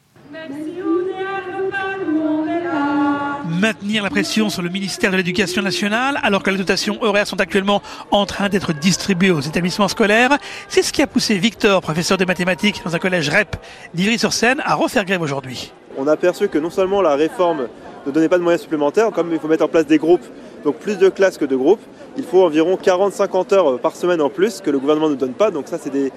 maintenir 3.61 4.01
la 4.01 4.09
pression 4.09 4.49
sur 4.49 4.63
le 4.63 4.69
ministère 4.69 5.11
de 5.11 5.17
l'Éducation 5.17 5.61
nationale 5.61 6.19
alors 6.23 6.41
que 6.41 6.49
les 6.49 6.57
dotations 6.57 6.97
horaires 7.03 7.27
sont 7.27 7.39
actuellement 7.39 7.83
en 8.09 8.25
train 8.25 8.49
d'être 8.49 8.73
distribuées 8.73 9.29
aux 9.29 9.39
établissements 9.39 9.87
scolaires. 9.87 10.39
C'est 10.67 10.81
ce 10.81 10.91
qui 10.91 11.03
a 11.03 11.07
poussé 11.07 11.37
Victor, 11.37 11.79
professeur 11.79 12.17
de 12.17 12.25
mathématiques 12.25 12.81
dans 12.83 12.95
un 12.95 12.97
collège 12.97 13.29
REP 13.29 13.55
d'Ivry-sur-Seine, 13.93 14.63
à 14.65 14.73
refaire 14.73 15.05
grève 15.05 15.21
aujourd'hui. 15.21 15.71
On 15.95 16.07
a 16.07 16.13
aperçu 16.13 16.47
que 16.47 16.57
non 16.57 16.71
seulement 16.71 17.03
la 17.03 17.13
réforme 17.13 17.67
ne 18.07 18.11
donnait 18.11 18.29
pas 18.29 18.39
de 18.39 18.43
moyens 18.43 18.63
supplémentaires, 18.63 19.11
comme 19.11 19.31
il 19.31 19.37
faut 19.37 19.47
mettre 19.47 19.65
en 19.65 19.67
place 19.67 19.85
des 19.85 19.99
groupes, 19.99 20.25
donc 20.63 20.77
plus 20.77 20.97
de 20.97 21.09
classes 21.09 21.37
que 21.37 21.45
de 21.45 21.55
groupes, 21.55 21.81
il 22.17 22.23
faut 22.23 22.43
environ 22.43 22.79
40-50 22.83 23.53
heures 23.53 23.79
par 23.79 23.95
semaine 23.95 24.21
en 24.21 24.31
plus 24.31 24.61
que 24.61 24.71
le 24.71 24.79
gouvernement 24.79 25.09
ne 25.09 25.15
donne 25.15 25.33
pas. 25.33 25.51
Donc 25.51 25.67
ça, 25.67 25.77
c'est 25.79 25.91
des 25.91 26.11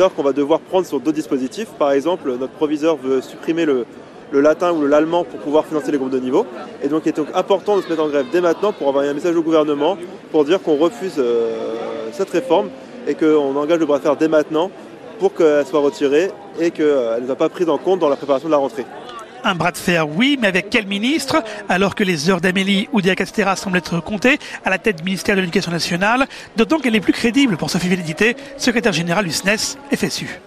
heures 0.00 0.12
qu'on 0.12 0.24
va 0.24 0.32
devoir 0.32 0.58
prendre 0.58 0.86
sur 0.86 0.98
d'autres 0.98 1.12
dispositifs. 1.12 1.68
Par 1.78 1.92
exemple, 1.92 2.36
notre 2.36 2.52
proviseur 2.54 2.96
veut 2.96 3.20
supprimer 3.20 3.64
le, 3.64 3.86
le 4.30 4.40
latin 4.40 4.72
ou 4.72 4.86
l'allemand 4.86 5.24
pour 5.24 5.40
pouvoir 5.40 5.66
financer 5.66 5.90
les 5.92 5.98
groupes 5.98 6.10
de 6.10 6.20
niveau. 6.20 6.46
Et 6.82 6.88
donc 6.88 7.02
il 7.04 7.10
est 7.10 7.16
donc 7.16 7.28
important 7.34 7.76
de 7.76 7.82
se 7.82 7.88
mettre 7.88 8.02
en 8.02 8.08
grève 8.08 8.26
dès 8.32 8.40
maintenant 8.40 8.72
pour 8.72 8.88
envoyer 8.88 9.10
un 9.10 9.14
message 9.14 9.36
au 9.36 9.42
gouvernement 9.42 9.96
pour 10.30 10.44
dire 10.44 10.62
qu'on 10.62 10.76
refuse 10.76 11.14
euh, 11.18 11.76
cette 12.12 12.30
réforme 12.30 12.68
et 13.06 13.14
qu'on 13.14 13.56
engage 13.56 13.78
le 13.78 13.86
bras 13.86 13.98
de 13.98 14.02
fer 14.02 14.16
dès 14.16 14.28
maintenant 14.28 14.70
pour 15.18 15.34
qu'elle 15.34 15.66
soit 15.66 15.80
retirée 15.80 16.30
et 16.58 16.70
qu'elle 16.70 17.20
ne 17.20 17.26
soit 17.26 17.36
pas 17.36 17.48
prise 17.48 17.68
en 17.68 17.78
compte 17.78 18.00
dans 18.00 18.08
la 18.08 18.16
préparation 18.16 18.48
de 18.48 18.52
la 18.52 18.58
rentrée. 18.58 18.86
Un 19.42 19.54
bras 19.54 19.72
de 19.72 19.78
fer, 19.78 20.06
oui, 20.08 20.38
mais 20.40 20.48
avec 20.48 20.68
quel 20.68 20.86
ministre 20.86 21.42
Alors 21.68 21.94
que 21.94 22.04
les 22.04 22.28
heures 22.28 22.40
d'Amélie 22.40 22.88
ou 22.92 23.00
Castera 23.00 23.56
semblent 23.56 23.78
être 23.78 24.00
comptées 24.00 24.38
à 24.64 24.70
la 24.70 24.78
tête 24.78 24.96
du 24.96 25.04
ministère 25.04 25.34
de 25.34 25.40
l'Éducation 25.40 25.72
nationale, 25.72 26.26
d'autant 26.56 26.78
qu'elle 26.78 26.94
est 26.94 27.00
plus 27.00 27.14
crédible 27.14 27.56
pour 27.56 27.70
Sophie 27.70 27.88
Vélédité, 27.88 28.36
secrétaire 28.58 28.92
générale 28.92 29.24
du 29.24 29.32
SNES 29.32 29.78
FSU 29.94 30.40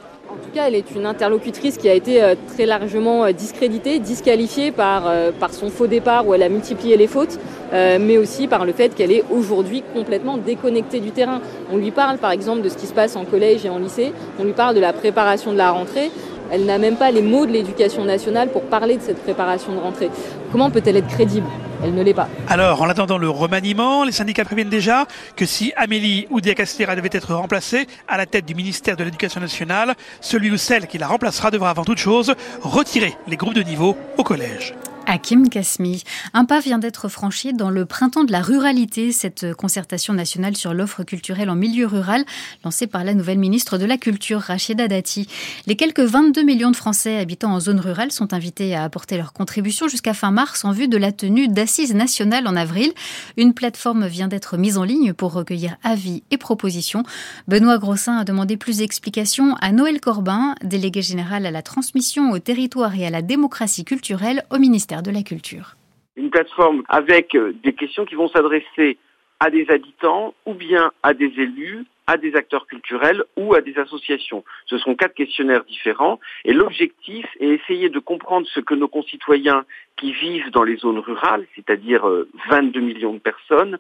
elle 0.56 0.76
est 0.76 0.92
une 0.96 1.06
interlocutrice 1.06 1.78
qui 1.78 1.90
a 1.90 1.94
été 1.94 2.22
euh, 2.22 2.36
très 2.54 2.66
largement 2.66 3.26
euh, 3.26 3.32
discréditée, 3.32 4.00
disqualifiée 4.00 4.74
euh, 4.78 5.32
par 5.32 5.54
son 5.54 5.70
faux 5.70 5.88
départ 5.88 6.28
où 6.28 6.34
elle 6.34 6.44
a 6.44 6.50
multiplié 6.50 6.98
les 6.98 7.08
fautes, 7.08 7.40
mais 7.72 8.18
aussi 8.20 8.48
par 8.48 8.66
le 8.66 8.72
fait 8.72 8.94
qu'elle 8.94 9.12
est 9.12 9.24
aujourd'hui 9.32 9.84
complètement 9.96 10.38
déconnectée 10.38 11.00
du 11.00 11.10
terrain. 11.10 11.42
On 11.72 11.78
lui 11.78 11.90
parle 11.90 12.20
par 12.20 12.32
exemple 12.32 12.62
de 12.62 12.70
ce 12.70 12.78
qui 12.78 12.86
se 12.86 12.94
passe 12.94 13.16
en 13.16 13.26
collège 13.26 13.66
et 13.66 13.70
en 13.70 13.80
lycée, 13.80 14.14
on 14.40 14.44
lui 14.44 14.54
parle 14.54 14.76
de 14.76 14.80
la 14.80 14.94
préparation 14.94 15.52
de 15.52 15.58
la 15.58 15.72
rentrée, 15.72 16.12
elle 16.52 16.66
n'a 16.66 16.78
même 16.78 16.98
pas 16.98 17.10
les 17.10 17.24
mots 17.24 17.48
de 17.48 17.52
l'éducation 17.52 18.06
nationale 18.06 18.50
pour 18.50 18.62
parler 18.62 18.98
de 18.98 19.02
cette 19.02 19.24
préparation 19.24 19.74
de 19.74 19.80
rentrée. 19.80 20.12
Comment 20.52 20.70
peut-elle 20.70 20.98
être 20.98 21.08
crédible? 21.08 21.48
Elle 21.84 21.94
ne 21.94 22.02
l'est 22.02 22.14
pas. 22.14 22.28
Alors, 22.48 22.82
en 22.82 22.90
attendant 22.90 23.18
le 23.18 23.30
remaniement, 23.30 24.04
les 24.04 24.12
syndicats 24.12 24.46
préviennent 24.46 24.70
déjà 24.70 25.06
que 25.36 25.46
si 25.46 25.74
Amélie 25.76 26.28
Oudéa-Castéra 26.30 26.96
devait 26.96 27.10
être 27.12 27.34
remplacée 27.34 27.88
à 28.08 28.18
la 28.18 28.26
tête 28.26 28.46
du 28.46 28.56
ministère 28.56 28.96
de 28.98 29.04
l'Éducation 29.04 29.42
nationale, 29.42 29.96
celui 30.22 30.52
ou 30.52 30.58
celle 30.58 30.88
qui 30.88 30.98
la 30.98 31.08
remplacera 31.08 31.52
devra 31.52 31.70
avant 31.70 31.84
toute 31.84 31.98
chose 31.98 32.34
retirer 32.62 33.16
les 33.28 33.38
groupes 33.38 33.56
de 33.56 33.64
niveau 33.64 33.98
au 34.18 34.24
collège. 34.24 34.74
Hakim 35.06 35.50
Kasmi. 35.50 36.04
Un 36.34 36.46
pas 36.46 36.60
vient 36.60 36.80
d'être 36.80 37.10
franchi 37.10 37.54
dans 37.54 37.70
le 37.70 37.86
printemps 37.86 38.24
de 38.24 38.32
la 38.32 38.42
ruralité, 38.42 39.12
cette 39.12 39.54
concertation 39.54 40.14
nationale 40.14 40.56
sur 40.56 40.74
l'offre 40.74 41.04
culturelle 41.04 41.50
en 41.50 41.56
milieu 41.56 41.86
rural, 41.88 42.24
lancée 42.64 42.88
par 42.88 43.04
la 43.04 43.14
nouvelle 43.14 43.38
ministre 43.38 43.78
de 43.78 43.86
la 43.86 43.98
Culture, 43.98 44.40
Rachida 44.40 44.88
Dati. 44.88 45.28
Les 45.68 45.76
quelques 45.76 46.00
22 46.00 46.44
millions 46.44 46.72
de 46.72 46.76
Français 46.76 47.18
habitant 47.18 47.54
en 47.54 47.60
zone 47.60 47.80
rurale 47.80 48.12
sont 48.12 48.34
invités 48.34 48.76
à 48.76 48.84
apporter 48.84 49.18
leur 49.18 49.34
contribution 49.34 49.88
jusqu'à 49.88 50.14
fin 50.14 50.32
mars 50.32 50.66
en 50.66 50.72
vue 50.72 50.88
de 50.88 50.98
la 50.98 51.12
tenue 51.12 51.48
d'assises 51.48 51.94
nationales 51.94 52.48
en 52.48 52.56
avril. 52.56 52.94
Une 53.38 53.54
plateforme 53.54 54.08
vient 54.08 54.28
d'être 54.28 54.58
mise 54.58 54.78
en 54.78 54.84
ligne 54.84 55.14
pour 55.14 55.34
recueillir 55.34 55.78
avis 55.84 56.24
et 56.32 56.38
propositions. 56.38 57.04
Benoît 57.48 57.78
Grossin 57.78 58.18
a 58.18 58.24
demandé 58.24 58.58
plus 58.58 58.78
d'explications 58.78 59.56
à 59.62 59.72
Noël 59.72 60.00
Corbin, 60.00 60.56
délégué 60.64 61.02
général 61.02 61.46
à 61.46 61.52
la 61.52 61.62
transmission 61.62 62.32
au 62.32 62.40
territoire 62.40 62.96
et 62.96 63.06
à 63.06 63.10
la 63.10 63.22
démocratie 63.22 63.86
culturelle 63.86 64.44
au 64.52 64.60
ministère 64.60 64.93
de 65.02 65.12
la 65.12 65.24
Culture. 65.24 65.76
Une 66.16 66.30
plateforme 66.30 66.84
avec 66.90 67.36
euh, 67.36 67.54
des 67.64 67.74
questions 67.74 68.06
qui 68.06 68.16
vont 68.16 68.28
s'adresser 68.30 68.98
à 69.40 69.50
des 69.50 69.66
habitants 69.70 70.34
ou 70.46 70.54
bien 70.54 70.92
à 71.02 71.14
des 71.14 71.32
élus, 71.38 71.86
à 72.08 72.18
des 72.18 72.36
acteurs 72.36 72.68
culturels 72.68 73.24
ou 73.36 73.56
à 73.56 73.62
des 73.62 73.78
associations. 73.78 74.44
Ce 74.68 74.78
sont 74.78 74.96
quatre 74.96 75.16
questionnaires 75.16 75.64
différents 75.66 76.20
et 76.46 76.54
l'objectif 76.54 77.26
est 77.40 77.48
essayer 77.48 77.90
de 77.90 78.00
comprendre 78.00 78.48
ce 78.54 78.60
que 78.60 78.74
nos 78.74 78.88
concitoyens 78.88 79.66
qui 79.98 80.14
vivent 80.14 80.52
dans 80.52 80.64
les 80.64 80.78
zones 80.78 81.00
rurales, 81.00 81.46
c'est-à-dire 81.56 82.06
22 82.50 82.80
euh, 82.80 82.84
millions 82.84 83.14
de 83.14 83.20
personnes, 83.20 83.80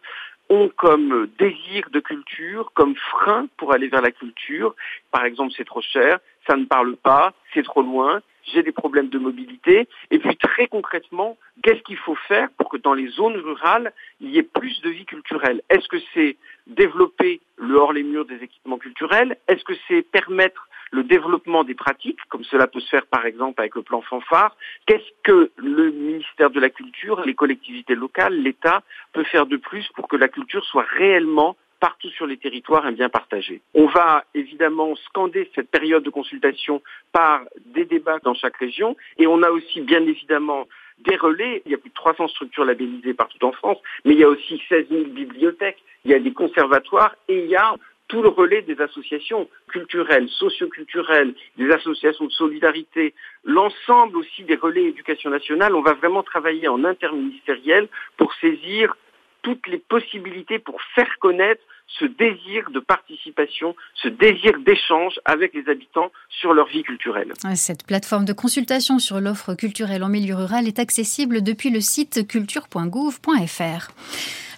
ont 0.49 0.69
comme 0.75 1.27
désir 1.39 1.89
de 1.91 1.99
culture, 1.99 2.71
comme 2.73 2.95
frein 2.95 3.47
pour 3.57 3.73
aller 3.73 3.87
vers 3.87 4.01
la 4.01 4.11
culture. 4.11 4.75
Par 5.11 5.25
exemple, 5.25 5.53
c'est 5.55 5.65
trop 5.65 5.81
cher, 5.81 6.19
ça 6.47 6.55
ne 6.55 6.65
parle 6.65 6.95
pas, 6.97 7.33
c'est 7.53 7.63
trop 7.63 7.81
loin, 7.81 8.21
j'ai 8.51 8.63
des 8.63 8.71
problèmes 8.71 9.09
de 9.09 9.19
mobilité. 9.19 9.87
Et 10.11 10.19
puis 10.19 10.35
très 10.37 10.67
concrètement, 10.67 11.37
qu'est-ce 11.63 11.81
qu'il 11.83 11.97
faut 11.97 12.15
faire 12.27 12.49
pour 12.57 12.69
que 12.69 12.77
dans 12.77 12.93
les 12.93 13.07
zones 13.07 13.37
rurales, 13.37 13.93
il 14.19 14.29
y 14.29 14.37
ait 14.37 14.43
plus 14.43 14.81
de 14.81 14.89
vie 14.89 15.05
culturelle? 15.05 15.61
Est-ce 15.69 15.87
que 15.87 15.97
c'est 16.13 16.37
développer 16.67 17.41
le 17.57 17.75
hors 17.75 17.93
les 17.93 18.03
murs 18.03 18.25
des 18.25 18.43
équipements 18.43 18.77
culturels? 18.77 19.37
Est-ce 19.47 19.63
que 19.63 19.73
c'est 19.87 20.01
permettre 20.01 20.67
le 20.93 21.03
développement 21.03 21.63
des 21.63 21.73
pratiques, 21.73 22.19
comme 22.29 22.43
cela 22.43 22.67
peut 22.67 22.79
se 22.79 22.89
faire 22.89 23.07
par 23.07 23.25
exemple 23.25 23.59
avec 23.59 23.75
le 23.75 23.81
plan 23.81 24.01
fanfare. 24.01 24.55
Qu'est-ce 24.85 25.11
que 25.23 25.51
le 25.57 25.91
ministère 25.91 26.51
de 26.51 26.59
la 26.59 26.69
Culture, 26.69 27.21
les 27.25 27.33
collectivités 27.33 27.95
locales, 27.95 28.35
l'État 28.35 28.83
peut 29.11 29.23
faire 29.23 29.47
de 29.47 29.57
plus 29.57 29.87
pour 29.95 30.07
que 30.07 30.15
la 30.15 30.27
culture 30.27 30.63
soit 30.65 30.85
réellement 30.87 31.55
partout 31.79 32.09
sur 32.11 32.27
les 32.27 32.37
territoires 32.37 32.85
un 32.85 32.91
bien 32.91 33.09
partagé. 33.09 33.59
On 33.73 33.87
va 33.87 34.23
évidemment 34.35 34.95
scander 35.07 35.49
cette 35.55 35.69
période 35.69 36.03
de 36.03 36.11
consultation 36.11 36.81
par 37.11 37.41
des 37.65 37.85
débats 37.85 38.19
dans 38.23 38.35
chaque 38.35 38.55
région 38.57 38.95
et 39.17 39.25
on 39.27 39.41
a 39.41 39.49
aussi 39.49 39.81
bien 39.81 40.01
évidemment 40.05 40.67
des 40.99 41.15
relais. 41.15 41.63
Il 41.65 41.71
y 41.71 41.75
a 41.75 41.77
plus 41.77 41.89
de 41.89 41.95
300 41.95 42.27
structures 42.29 42.65
labellisées 42.65 43.15
partout 43.15 43.43
en 43.43 43.51
France, 43.51 43.79
mais 44.05 44.13
il 44.13 44.19
y 44.19 44.23
a 44.23 44.29
aussi 44.29 44.61
16 44.69 44.89
000 44.89 45.03
bibliothèques, 45.05 45.83
il 46.05 46.11
y 46.11 46.13
a 46.13 46.19
des 46.19 46.31
conservatoires 46.33 47.15
et 47.27 47.43
il 47.43 47.49
y 47.49 47.55
a 47.55 47.75
tout 48.13 48.21
le 48.21 48.29
relais 48.29 48.61
des 48.61 48.79
associations 48.79 49.49
culturelles, 49.67 50.29
socioculturelles, 50.29 51.33
des 51.57 51.71
associations 51.71 52.25
de 52.25 52.31
solidarité, 52.31 53.15
l'ensemble 53.43 54.17
aussi 54.17 54.43
des 54.43 54.55
relais 54.55 54.83
éducation 54.83 55.31
nationale, 55.31 55.73
on 55.73 55.81
va 55.81 55.93
vraiment 55.93 56.21
travailler 56.21 56.67
en 56.67 56.83
interministériel 56.83 57.87
pour 58.17 58.31
saisir 58.35 58.95
toutes 59.41 59.65
les 59.65 59.79
possibilités 59.79 60.59
pour 60.59 60.79
faire 60.93 61.09
connaître 61.19 61.63
ce 61.87 62.05
désir 62.05 62.69
de 62.69 62.79
participation, 62.79 63.75
ce 63.95 64.09
désir 64.09 64.59
d'échange 64.59 65.19
avec 65.25 65.55
les 65.55 65.67
habitants 65.67 66.11
sur 66.29 66.53
leur 66.53 66.67
vie 66.67 66.83
culturelle. 66.83 67.33
Cette 67.55 67.85
plateforme 67.85 68.25
de 68.25 68.33
consultation 68.33 68.99
sur 68.99 69.19
l'offre 69.19 69.55
culturelle 69.55 70.03
en 70.03 70.09
milieu 70.09 70.35
rural 70.35 70.67
est 70.67 70.77
accessible 70.77 71.41
depuis 71.41 71.71
le 71.71 71.81
site 71.81 72.27
culture.gouv.fr. 72.27 73.89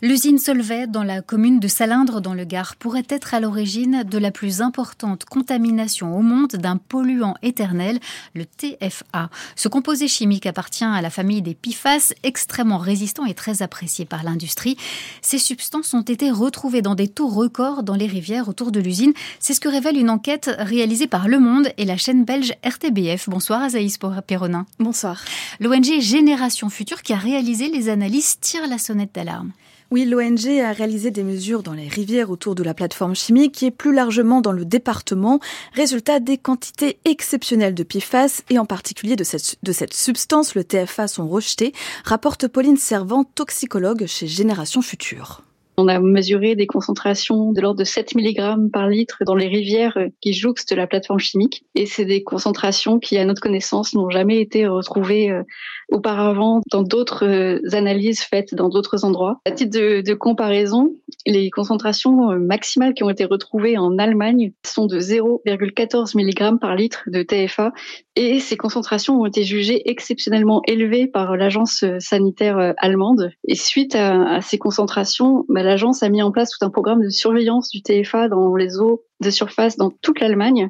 L'usine 0.01 0.39
Solvay, 0.39 0.87
dans 0.87 1.03
la 1.03 1.21
commune 1.21 1.61
de 1.61 1.69
Salindre, 1.69 2.19
dans 2.19 2.33
le 2.33 2.43
Gard, 2.43 2.75
pourrait 2.75 3.05
être 3.07 3.33
à 3.33 3.39
l'origine 3.39 4.03
de 4.03 4.17
la 4.17 4.29
plus 4.29 4.61
importante 4.61 5.23
contamination 5.23 6.17
au 6.17 6.21
monde 6.21 6.51
d'un 6.53 6.75
polluant 6.75 7.35
éternel, 7.41 7.99
le 8.33 8.45
TFA. 8.45 9.29
Ce 9.55 9.69
composé 9.69 10.09
chimique 10.09 10.45
appartient 10.47 10.83
à 10.83 11.01
la 11.01 11.09
famille 11.09 11.41
des 11.41 11.55
PFAS, 11.55 12.13
extrêmement 12.23 12.77
résistant 12.77 13.25
et 13.25 13.33
très 13.33 13.61
apprécié 13.61 14.03
par 14.03 14.23
l'industrie. 14.23 14.75
Ces 15.21 15.39
substances 15.39 15.93
ont 15.93 16.01
été 16.01 16.29
retrouvées 16.29 16.81
dans 16.81 16.95
des 16.95 17.07
taux 17.07 17.29
records 17.29 17.83
dans 17.83 17.95
les 17.95 18.07
rivières 18.07 18.49
autour 18.49 18.71
de 18.71 18.81
l'usine. 18.81 19.13
C'est 19.39 19.53
ce 19.53 19.61
que 19.61 19.69
révèle 19.69 19.97
une 19.97 20.09
enquête 20.09 20.53
réalisée 20.59 21.07
par 21.07 21.29
Le 21.29 21.39
Monde 21.39 21.69
et 21.77 21.85
la 21.85 21.95
chaîne 21.95 22.25
belge 22.25 22.53
RTBF. 22.65 23.29
Bonsoir 23.29 23.61
Azaïs 23.61 23.97
Perronin. 24.27 24.65
Bonsoir. 24.79 25.23
L'ONG 25.61 25.99
Génération 26.01 26.69
Future 26.69 27.01
qui 27.01 27.13
a 27.13 27.17
réalisé 27.17 27.69
les 27.69 27.87
analyses 27.87 28.39
tire 28.41 28.67
la 28.67 28.77
sonnette 28.77 29.15
d'alarme. 29.15 29.51
Oui, 29.91 30.05
l'ONG 30.05 30.47
a 30.59 30.71
réalisé 30.71 31.11
des 31.11 31.23
mesures 31.23 31.61
dans 31.61 31.73
les 31.73 31.87
rivières 31.87 32.31
autour 32.31 32.55
de 32.55 32.63
la 32.63 32.73
plateforme 32.73 33.15
chimique 33.15 33.61
et 33.61 33.71
plus 33.71 33.93
largement 33.93 34.41
dans 34.41 34.51
le 34.51 34.65
département. 34.65 35.39
Résultat, 35.73 36.19
des 36.19 36.37
quantités 36.37 36.97
exceptionnelles 37.05 37.75
de 37.75 37.83
PFAS 37.83 38.41
et 38.49 38.57
en 38.57 38.65
particulier 38.65 39.15
de 39.15 39.23
cette, 39.23 39.93
substance, 39.93 40.55
le 40.55 40.63
TFA, 40.63 41.07
sont 41.07 41.27
rejetées, 41.27 41.71
rapporte 42.03 42.47
Pauline 42.47 42.77
Servant, 42.77 43.23
toxicologue 43.23 44.05
chez 44.07 44.27
Génération 44.27 44.81
Future. 44.81 45.44
On 45.77 45.87
a 45.87 45.99
mesuré 45.99 46.55
des 46.55 46.67
concentrations 46.67 47.51
de 47.51 47.59
l'ordre 47.59 47.79
de 47.79 47.83
7 47.83 48.15
mg 48.15 48.71
par 48.71 48.87
litre 48.87 49.19
dans 49.25 49.35
les 49.35 49.47
rivières 49.47 49.97
qui 50.21 50.33
jouxtent 50.33 50.73
la 50.73 50.87
plateforme 50.87 51.19
chimique. 51.19 51.65
Et 51.75 51.85
c'est 51.85 52.05
des 52.05 52.23
concentrations 52.23 52.99
qui, 52.99 53.17
à 53.17 53.25
notre 53.25 53.41
connaissance, 53.41 53.93
n'ont 53.93 54.09
jamais 54.09 54.39
été 54.39 54.67
retrouvées 54.67 55.31
euh, 55.31 55.43
auparavant 55.91 56.61
dans 56.71 56.83
d'autres 56.83 57.25
euh, 57.25 57.59
analyses 57.73 58.21
faites 58.21 58.55
dans 58.55 58.69
d'autres 58.69 59.03
endroits. 59.03 59.39
À 59.45 59.51
titre 59.51 59.77
de, 59.77 60.13
comparaison, 60.13 60.95
les 61.25 61.49
concentrations 61.49 62.31
euh, 62.31 62.39
maximales 62.39 62.93
qui 62.93 63.03
ont 63.03 63.09
été 63.09 63.25
retrouvées 63.25 63.77
en 63.77 63.97
Allemagne 63.97 64.53
sont 64.65 64.85
de 64.85 64.99
0,14 64.99 66.17
mg 66.17 66.59
par 66.59 66.75
litre 66.75 67.03
de 67.07 67.21
TFA. 67.21 67.73
Et 68.15 68.39
ces 68.39 68.55
concentrations 68.55 69.21
ont 69.21 69.25
été 69.25 69.43
jugées 69.43 69.89
exceptionnellement 69.89 70.61
élevées 70.67 71.07
par 71.07 71.35
l'agence 71.35 71.83
sanitaire 71.99 72.73
allemande. 72.77 73.31
Et 73.45 73.55
suite 73.55 73.93
à, 73.95 74.39
ces 74.41 74.57
concentrations, 74.57 75.43
l'agence 75.65 76.03
a 76.03 76.09
mis 76.09 76.21
en 76.21 76.31
place 76.31 76.51
tout 76.51 76.63
un 76.65 76.69
programme 76.69 77.03
de 77.03 77.09
surveillance 77.09 77.69
du 77.69 77.81
TFA 77.81 78.29
dans 78.29 78.55
les 78.55 78.77
eaux 78.77 79.03
de 79.21 79.29
surface 79.29 79.77
dans 79.77 79.91
toute 80.01 80.19
l'Allemagne. 80.19 80.69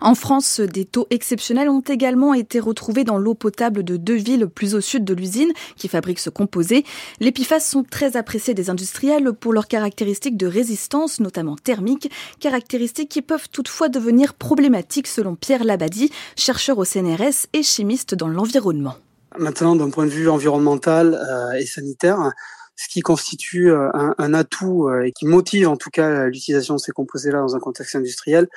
En 0.00 0.14
France, 0.14 0.60
des 0.60 0.84
taux 0.84 1.06
exceptionnels 1.10 1.68
ont 1.68 1.80
également 1.80 2.34
été 2.34 2.60
retrouvés 2.60 3.04
dans 3.04 3.18
l'eau 3.18 3.34
potable 3.34 3.82
de 3.82 3.96
deux 3.96 4.16
villes 4.16 4.46
plus 4.46 4.74
au 4.74 4.80
sud 4.80 5.04
de 5.04 5.14
l'usine 5.14 5.52
qui 5.76 5.88
fabrique 5.88 6.18
ce 6.18 6.30
composé. 6.30 6.84
Les 7.20 7.32
PFAS 7.32 7.60
sont 7.60 7.82
très 7.82 8.16
appréciés 8.16 8.54
des 8.54 8.70
industriels 8.70 9.32
pour 9.32 9.52
leurs 9.52 9.68
caractéristiques 9.68 10.36
de 10.36 10.46
résistance, 10.46 11.20
notamment 11.20 11.56
thermique, 11.56 12.10
caractéristiques 12.40 13.08
qui 13.08 13.22
peuvent 13.22 13.48
toutefois 13.50 13.88
devenir 13.88 14.34
problématiques 14.34 15.06
selon 15.06 15.36
Pierre 15.36 15.64
Labadie, 15.64 16.10
chercheur 16.36 16.78
au 16.78 16.84
CNRS 16.84 17.46
et 17.52 17.62
chimiste 17.62 18.14
dans 18.14 18.28
l'environnement. 18.28 18.94
Maintenant, 19.38 19.76
d'un 19.76 19.88
point 19.88 20.04
de 20.04 20.10
vue 20.10 20.28
environnemental 20.28 21.14
euh, 21.14 21.52
et 21.52 21.64
sanitaire, 21.64 22.32
ce 22.76 22.88
qui 22.88 23.00
constitue 23.00 23.70
euh, 23.70 23.90
un, 23.92 24.34
atout 24.34 24.88
euh, 24.88 25.04
et 25.04 25.12
qui 25.12 25.26
motive 25.26 25.68
en 25.68 25.76
tout 25.76 25.90
cas 25.90 26.26
l'utilisation 26.26 26.74
de 26.74 26.80
ces 26.80 26.92
composés-là 26.92 27.38
dans 27.38 27.56
un 27.56 27.60
contexte 27.60 27.94
industriel 27.96 28.48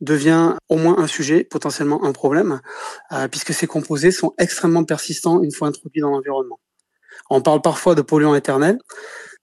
devient 0.00 0.54
au 0.68 0.76
moins 0.76 0.98
un 0.98 1.06
sujet, 1.06 1.44
potentiellement 1.44 2.04
un 2.04 2.12
problème, 2.12 2.60
euh, 3.12 3.28
puisque 3.28 3.54
ces 3.54 3.66
composés 3.66 4.10
sont 4.10 4.34
extrêmement 4.38 4.84
persistants 4.84 5.42
une 5.42 5.52
fois 5.52 5.68
introduits 5.68 6.02
dans 6.02 6.10
l'environnement. 6.10 6.60
On 7.30 7.40
parle 7.40 7.62
parfois 7.62 7.94
de 7.94 8.02
polluants 8.02 8.34
éternels, 8.34 8.78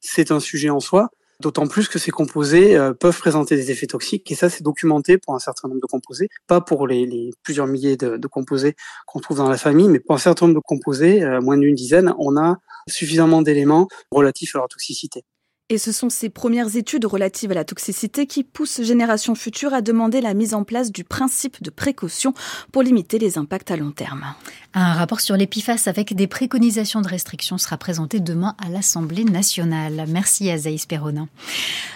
c'est 0.01 0.29
un 0.29 0.39
sujet 0.39 0.69
en 0.69 0.79
soi, 0.79 1.09
d'autant 1.39 1.67
plus 1.67 1.87
que 1.87 1.97
ces 1.97 2.11
composés 2.11 2.77
peuvent 2.99 3.17
présenter 3.17 3.55
des 3.55 3.71
effets 3.71 3.87
toxiques, 3.87 4.29
et 4.29 4.35
ça 4.35 4.49
c'est 4.49 4.61
documenté 4.61 5.17
pour 5.17 5.33
un 5.33 5.39
certain 5.39 5.67
nombre 5.69 5.81
de 5.81 5.87
composés, 5.87 6.27
pas 6.47 6.61
pour 6.61 6.85
les, 6.85 7.31
plusieurs 7.43 7.65
milliers 7.65 7.97
de 7.97 8.27
composés 8.27 8.75
qu'on 9.07 9.19
trouve 9.19 9.37
dans 9.37 9.49
la 9.49 9.57
famille, 9.57 9.87
mais 9.87 9.99
pour 9.99 10.13
un 10.13 10.19
certain 10.19 10.45
nombre 10.45 10.59
de 10.59 10.63
composés, 10.63 11.25
moins 11.41 11.57
d'une 11.57 11.73
dizaine, 11.73 12.13
on 12.19 12.37
a 12.37 12.57
suffisamment 12.87 13.41
d'éléments 13.41 13.87
relatifs 14.11 14.55
à 14.55 14.59
leur 14.59 14.67
toxicité. 14.67 15.23
Et 15.71 15.77
ce 15.77 15.93
sont 15.93 16.09
ces 16.09 16.29
premières 16.29 16.75
études 16.75 17.05
relatives 17.05 17.51
à 17.51 17.53
la 17.53 17.63
toxicité 17.63 18.27
qui 18.27 18.43
poussent 18.43 18.81
Génération 18.81 19.35
Future 19.35 19.73
à 19.73 19.81
demander 19.81 20.19
la 20.19 20.33
mise 20.33 20.53
en 20.53 20.65
place 20.65 20.91
du 20.91 21.05
principe 21.05 21.63
de 21.63 21.69
précaution 21.69 22.33
pour 22.73 22.83
limiter 22.83 23.19
les 23.19 23.37
impacts 23.37 23.71
à 23.71 23.77
long 23.77 23.91
terme. 23.91 24.25
Un 24.73 24.93
rapport 24.93 25.19
sur 25.19 25.35
l'épiphace 25.35 25.87
avec 25.87 26.15
des 26.15 26.27
préconisations 26.27 27.01
de 27.01 27.07
restriction 27.09 27.57
sera 27.57 27.75
présenté 27.75 28.21
demain 28.21 28.55
à 28.57 28.69
l'Assemblée 28.69 29.25
nationale. 29.25 30.05
Merci 30.07 30.49
à 30.49 30.57
Zaïs 30.57 30.85
Perronin. 30.85 31.27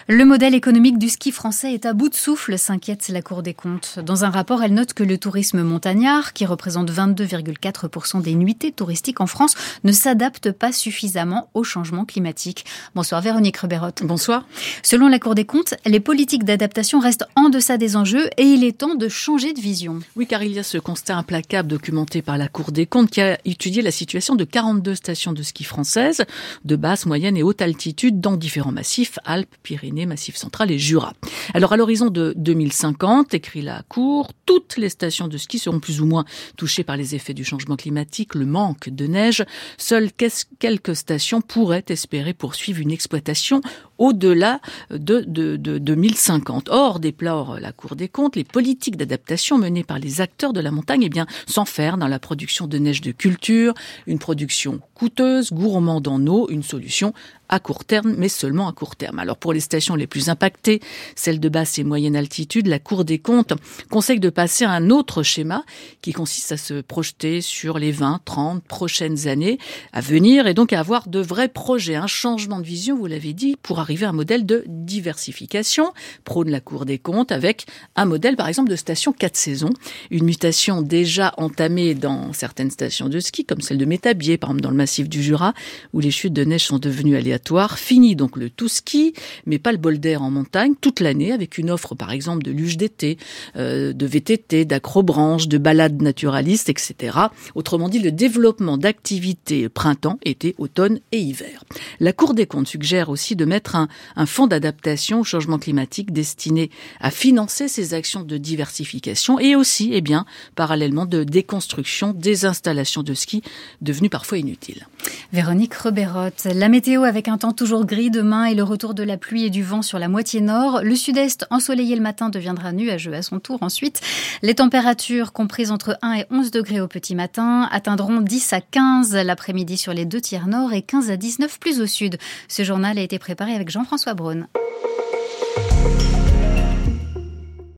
Le 0.10 0.26
modèle 0.26 0.54
économique 0.54 1.00
du 1.00 1.08
ski 1.08 1.32
français 1.32 1.74
est 1.74 1.86
à 1.86 1.94
bout 1.94 2.10
de 2.10 2.16
souffle, 2.16 2.60
s'inquiète 2.60 3.08
la 3.10 3.22
Cour 3.22 3.44
des 3.44 3.54
comptes. 3.54 4.00
Dans 4.06 4.26
un 4.26 4.30
rapport, 4.30 4.62
elle 4.62 4.74
note 4.74 4.94
que 4.94 5.04
le 5.04 5.18
tourisme 5.18 5.64
montagnard, 5.64 6.34
qui 6.34 6.46
représente 6.46 6.92
22,4% 6.92 8.22
des 8.22 8.36
nuitées 8.36 8.74
touristiques 8.74 9.22
en 9.22 9.26
France, 9.26 9.56
ne 9.86 9.94
s'adapte 9.94 10.52
pas 10.52 10.74
suffisamment 10.74 11.50
au 11.54 11.64
changement 11.64 12.04
climatique. 12.04 12.66
Bonsoir 12.94 13.22
Véronique 13.22 13.58
Bonsoir. 14.04 14.46
Selon 14.84 15.08
la 15.08 15.20
Cour 15.20 15.34
des 15.34 15.46
comptes, 15.46 15.76
les 15.86 16.02
politiques 16.02 16.44
d'adaptation 16.44 17.00
restent 17.00 17.26
en 17.38 17.50
deçà 17.50 17.78
des 17.78 17.96
enjeux 17.96 18.30
et 18.38 18.44
il 18.44 18.64
est 18.66 18.78
temps 18.78 18.96
de 18.96 19.08
changer 19.08 19.54
de 19.54 19.62
vision. 19.62 20.02
Oui, 20.18 20.28
car 20.28 20.44
il 20.44 20.52
y 20.52 20.60
a 20.60 20.64
ce 20.64 20.78
constat 20.78 21.16
implacable 21.16 21.70
documenté 21.70 22.22
par 22.22 22.38
la 22.38 22.48
Cour 22.48 22.65
des 22.72 22.86
comptes 22.86 23.10
qui 23.10 23.22
a 23.22 23.38
étudié 23.46 23.82
la 23.82 23.92
situation 23.92 24.36
de 24.36 24.44
42 24.44 24.96
stations 24.96 25.34
de 25.34 25.44
ski 25.44 25.64
françaises 25.64 26.24
de 26.64 26.76
basse, 26.76 27.06
moyenne 27.06 27.38
et 27.38 27.44
haute 27.44 27.62
altitude 27.62 28.20
dans 28.20 28.38
différents 28.38 28.72
massifs, 28.72 29.20
Alpes, 29.26 29.56
Pyrénées, 29.64 30.06
Massif 30.06 30.36
central 30.36 30.72
et 30.72 30.80
Jura. 30.80 31.14
Alors 31.54 31.74
à 31.74 31.78
l'horizon 31.78 32.10
de 32.10 32.34
2050, 32.38 33.34
écrit 33.34 33.62
la 33.62 33.84
Cour, 33.88 34.32
toutes 34.46 34.78
les 34.78 34.90
stations 34.90 35.28
de 35.28 35.38
ski 35.38 35.60
seront 35.60 35.80
plus 35.80 36.02
ou 36.02 36.06
moins 36.06 36.26
touchées 36.58 36.84
par 36.84 36.98
les 36.98 37.16
effets 37.16 37.34
du 37.34 37.44
changement 37.44 37.76
climatique, 37.76 38.36
le 38.36 38.46
manque 38.46 38.90
de 38.90 39.08
neige. 39.08 39.44
Seules 39.78 40.12
quelques 40.60 40.96
stations 40.96 41.42
pourraient 41.42 41.86
espérer 41.90 42.34
poursuivre 42.34 42.82
une 42.82 42.92
exploitation 42.92 43.62
au-delà 43.98 44.60
de, 44.92 45.24
de, 45.28 45.56
de 45.56 45.78
2050. 45.78 46.70
Or, 46.70 47.00
déplore 47.00 47.60
la 47.60 47.72
Cour 47.72 47.96
des 47.96 48.08
comptes, 48.08 48.36
les 48.36 48.44
politiques 48.44 48.98
d'adaptation 48.98 49.58
menées 49.58 49.84
par 49.84 50.00
les 50.00 50.22
acteurs 50.22 50.54
de 50.54 50.60
la 50.60 50.72
montagne 50.72 51.04
eh 51.04 51.10
bien, 51.10 51.26
s'enferment 51.46 52.00
dans 52.00 52.08
la 52.08 52.20
production 52.20 52.68
de 52.68 52.78
neige 52.78 53.02
de 53.02 53.12
culture, 53.12 53.74
une 54.08 54.20
production 54.20 54.80
coûteuse, 54.94 55.52
gourmande 55.52 56.08
en 56.08 56.26
eau, 56.28 56.48
une 56.50 56.64
solution 56.64 57.14
à 57.50 57.60
court 57.60 57.86
terme, 57.86 58.16
mais 58.18 58.30
seulement 58.30 58.68
à 58.68 58.74
court 58.74 58.96
terme. 58.96 59.20
Alors 59.20 59.38
pour 59.38 59.54
les 59.54 59.60
stations 59.60 59.96
les 59.96 60.08
plus 60.08 60.30
impactées, 60.30 60.82
celles 61.16 61.40
de 61.40 61.50
basse 61.50 61.80
et 61.80 61.84
moyenne 61.84 62.16
altitude, 62.16 62.68
la 62.68 62.80
Cour 62.80 63.06
des 63.06 63.20
comptes 63.20 63.54
conseille 63.90 64.20
de 64.20 64.30
passer 64.30 64.66
à 64.66 64.72
un 64.72 64.90
autre 64.90 65.24
schéma 65.24 65.64
qui 66.02 66.14
consiste 66.14 66.52
à 66.52 66.58
se 66.58 66.82
projeter 66.82 67.42
sur 67.42 67.80
les 67.80 67.92
20, 67.92 68.22
30 68.26 68.64
prochaines 68.64 69.28
années 69.28 69.58
à 69.94 70.02
venir 70.02 70.48
et 70.48 70.54
donc 70.54 70.74
à 70.74 70.80
avoir 70.80 71.08
de 71.08 71.20
vrais 71.20 71.50
projets, 71.50 71.96
un 71.96 72.08
changement 72.08 72.60
de 72.60 72.66
vision, 72.66 72.98
vous 72.98 73.06
l'avez 73.06 73.34
dit, 73.34 73.56
pour 73.62 73.80
arriver 73.80 74.06
à 74.06 74.10
un 74.10 74.14
modèle 74.14 74.46
de 74.46 74.64
diversification, 74.68 75.94
prône 76.24 76.50
la 76.50 76.60
Cour 76.60 76.86
des 76.86 77.00
comptes, 77.00 77.32
avec 77.32 77.66
un 77.96 78.06
modèle 78.06 78.36
par 78.36 78.48
exemple 78.48 78.70
de 78.70 78.76
station 78.76 79.14
4 79.14 79.36
saisons, 79.36 79.74
une 80.12 80.26
mutation 80.26 80.82
déjà 80.82 81.34
entamée 81.38 81.96
dans 81.96 82.34
certaines 82.34 82.72
stations 82.72 83.10
de 83.10 83.20
ski, 83.20 83.46
comme 83.46 83.62
celle 83.62 83.78
de 83.78 83.86
Métabier, 83.86 84.38
par 84.38 84.50
exemple 84.50 84.62
dans 84.62 84.72
le 84.72 84.78
massif 84.78 85.10
du 85.10 85.22
Jura, 85.22 85.54
où 85.94 86.00
les 86.00 86.12
chutes 86.12 86.34
de 86.34 86.44
neige 86.44 86.66
sont 86.66 86.80
devenues 86.80 87.16
aléatoires. 87.16 87.35
Fini 87.76 88.16
donc 88.16 88.38
le 88.38 88.50
tout 88.50 88.68
ski, 88.68 89.14
mais 89.46 89.60
pas 89.60 89.72
le 89.72 89.78
bol 89.78 90.00
d'air 90.00 90.22
en 90.22 90.32
montagne, 90.32 90.74
toute 90.80 91.00
l'année, 91.00 91.32
avec 91.32 91.58
une 91.58 91.72
offre 91.72 91.96
par 91.96 92.12
exemple 92.12 92.44
de 92.44 92.52
luge 92.52 92.78
d'été, 92.78 93.18
euh, 93.56 93.94
de 93.94 94.06
VTT, 94.06 94.66
d'acrobranche, 94.66 95.48
de 95.48 95.58
balades 95.58 96.02
naturalistes, 96.02 96.70
etc. 96.70 97.18
Autrement 97.56 97.90
dit, 97.90 98.00
le 98.00 98.12
développement 98.12 98.78
d'activités 98.78 99.70
printemps, 99.70 100.20
été, 100.24 100.56
automne 100.58 101.00
et 101.12 101.20
hiver. 101.20 101.64
La 102.00 102.14
Cour 102.14 102.34
des 102.34 102.46
comptes 102.46 102.68
suggère 102.68 103.10
aussi 103.10 103.36
de 103.36 103.46
mettre 103.46 103.76
un, 103.76 103.88
un 104.16 104.26
fonds 104.26 104.48
d'adaptation 104.48 105.22
au 105.22 105.24
changement 105.24 105.60
climatique 105.60 106.12
destiné 106.12 106.70
à 107.00 107.12
financer 107.12 107.68
ces 107.68 107.94
actions 107.94 108.24
de 108.24 108.38
diversification 108.38 109.40
et 109.40 109.56
aussi, 109.56 109.92
eh 109.94 110.02
bien, 110.02 110.26
parallèlement 110.56 111.06
de 111.06 111.24
déconstruction 111.24 112.14
des 112.14 112.46
installations 112.46 113.04
de 113.04 113.14
ski 113.14 113.42
devenues 113.82 114.10
parfois 114.10 114.38
inutiles. 114.38 114.88
Véronique 115.34 115.74
Reberotte, 115.74 116.46
la 116.46 116.70
météo 116.70 117.04
un 117.28 117.38
temps 117.38 117.54
toujours 117.54 117.86
gris 117.86 118.12
demain 118.12 118.46
et 118.46 118.56
le 118.56 118.64
retour 118.64 118.94
de 118.94 119.04
la 119.04 119.18
pluie 119.18 119.46
et 119.46 119.50
du 119.50 119.64
vent 119.64 119.82
sur 119.82 120.00
la 120.00 120.08
moitié 120.08 120.42
nord. 120.42 120.82
Le 120.84 120.96
sud-est 120.96 121.46
ensoleillé 121.50 121.96
le 121.96 122.02
matin 122.02 122.30
deviendra 122.30 122.72
nuageux 122.72 123.14
à 123.14 123.22
son 123.22 123.40
tour 123.40 123.60
ensuite. 123.62 124.02
Les 124.42 124.56
températures 124.56 125.34
comprises 125.34 125.72
entre 125.72 125.98
1 126.02 126.14
et 126.14 126.26
11 126.30 126.52
degrés 126.52 126.82
au 126.82 126.88
petit 126.88 127.16
matin 127.16 127.68
atteindront 127.72 128.22
10 128.22 128.54
à 128.54 128.62
15 128.62 129.16
l'après-midi 129.16 129.78
sur 129.78 129.94
les 129.94 130.06
deux 130.06 130.22
tiers 130.22 130.48
nord 130.48 130.74
et 130.74 130.82
15 130.82 131.10
à 131.10 131.18
19 131.18 131.60
plus 131.60 131.82
au 131.82 131.88
sud. 131.88 132.18
Ce 132.48 132.64
journal 132.64 132.98
a 132.98 133.02
été 133.02 133.20
préparé 133.20 133.54
avec 133.54 133.70
Jean-François 133.70 134.14
Braun. 134.14 134.48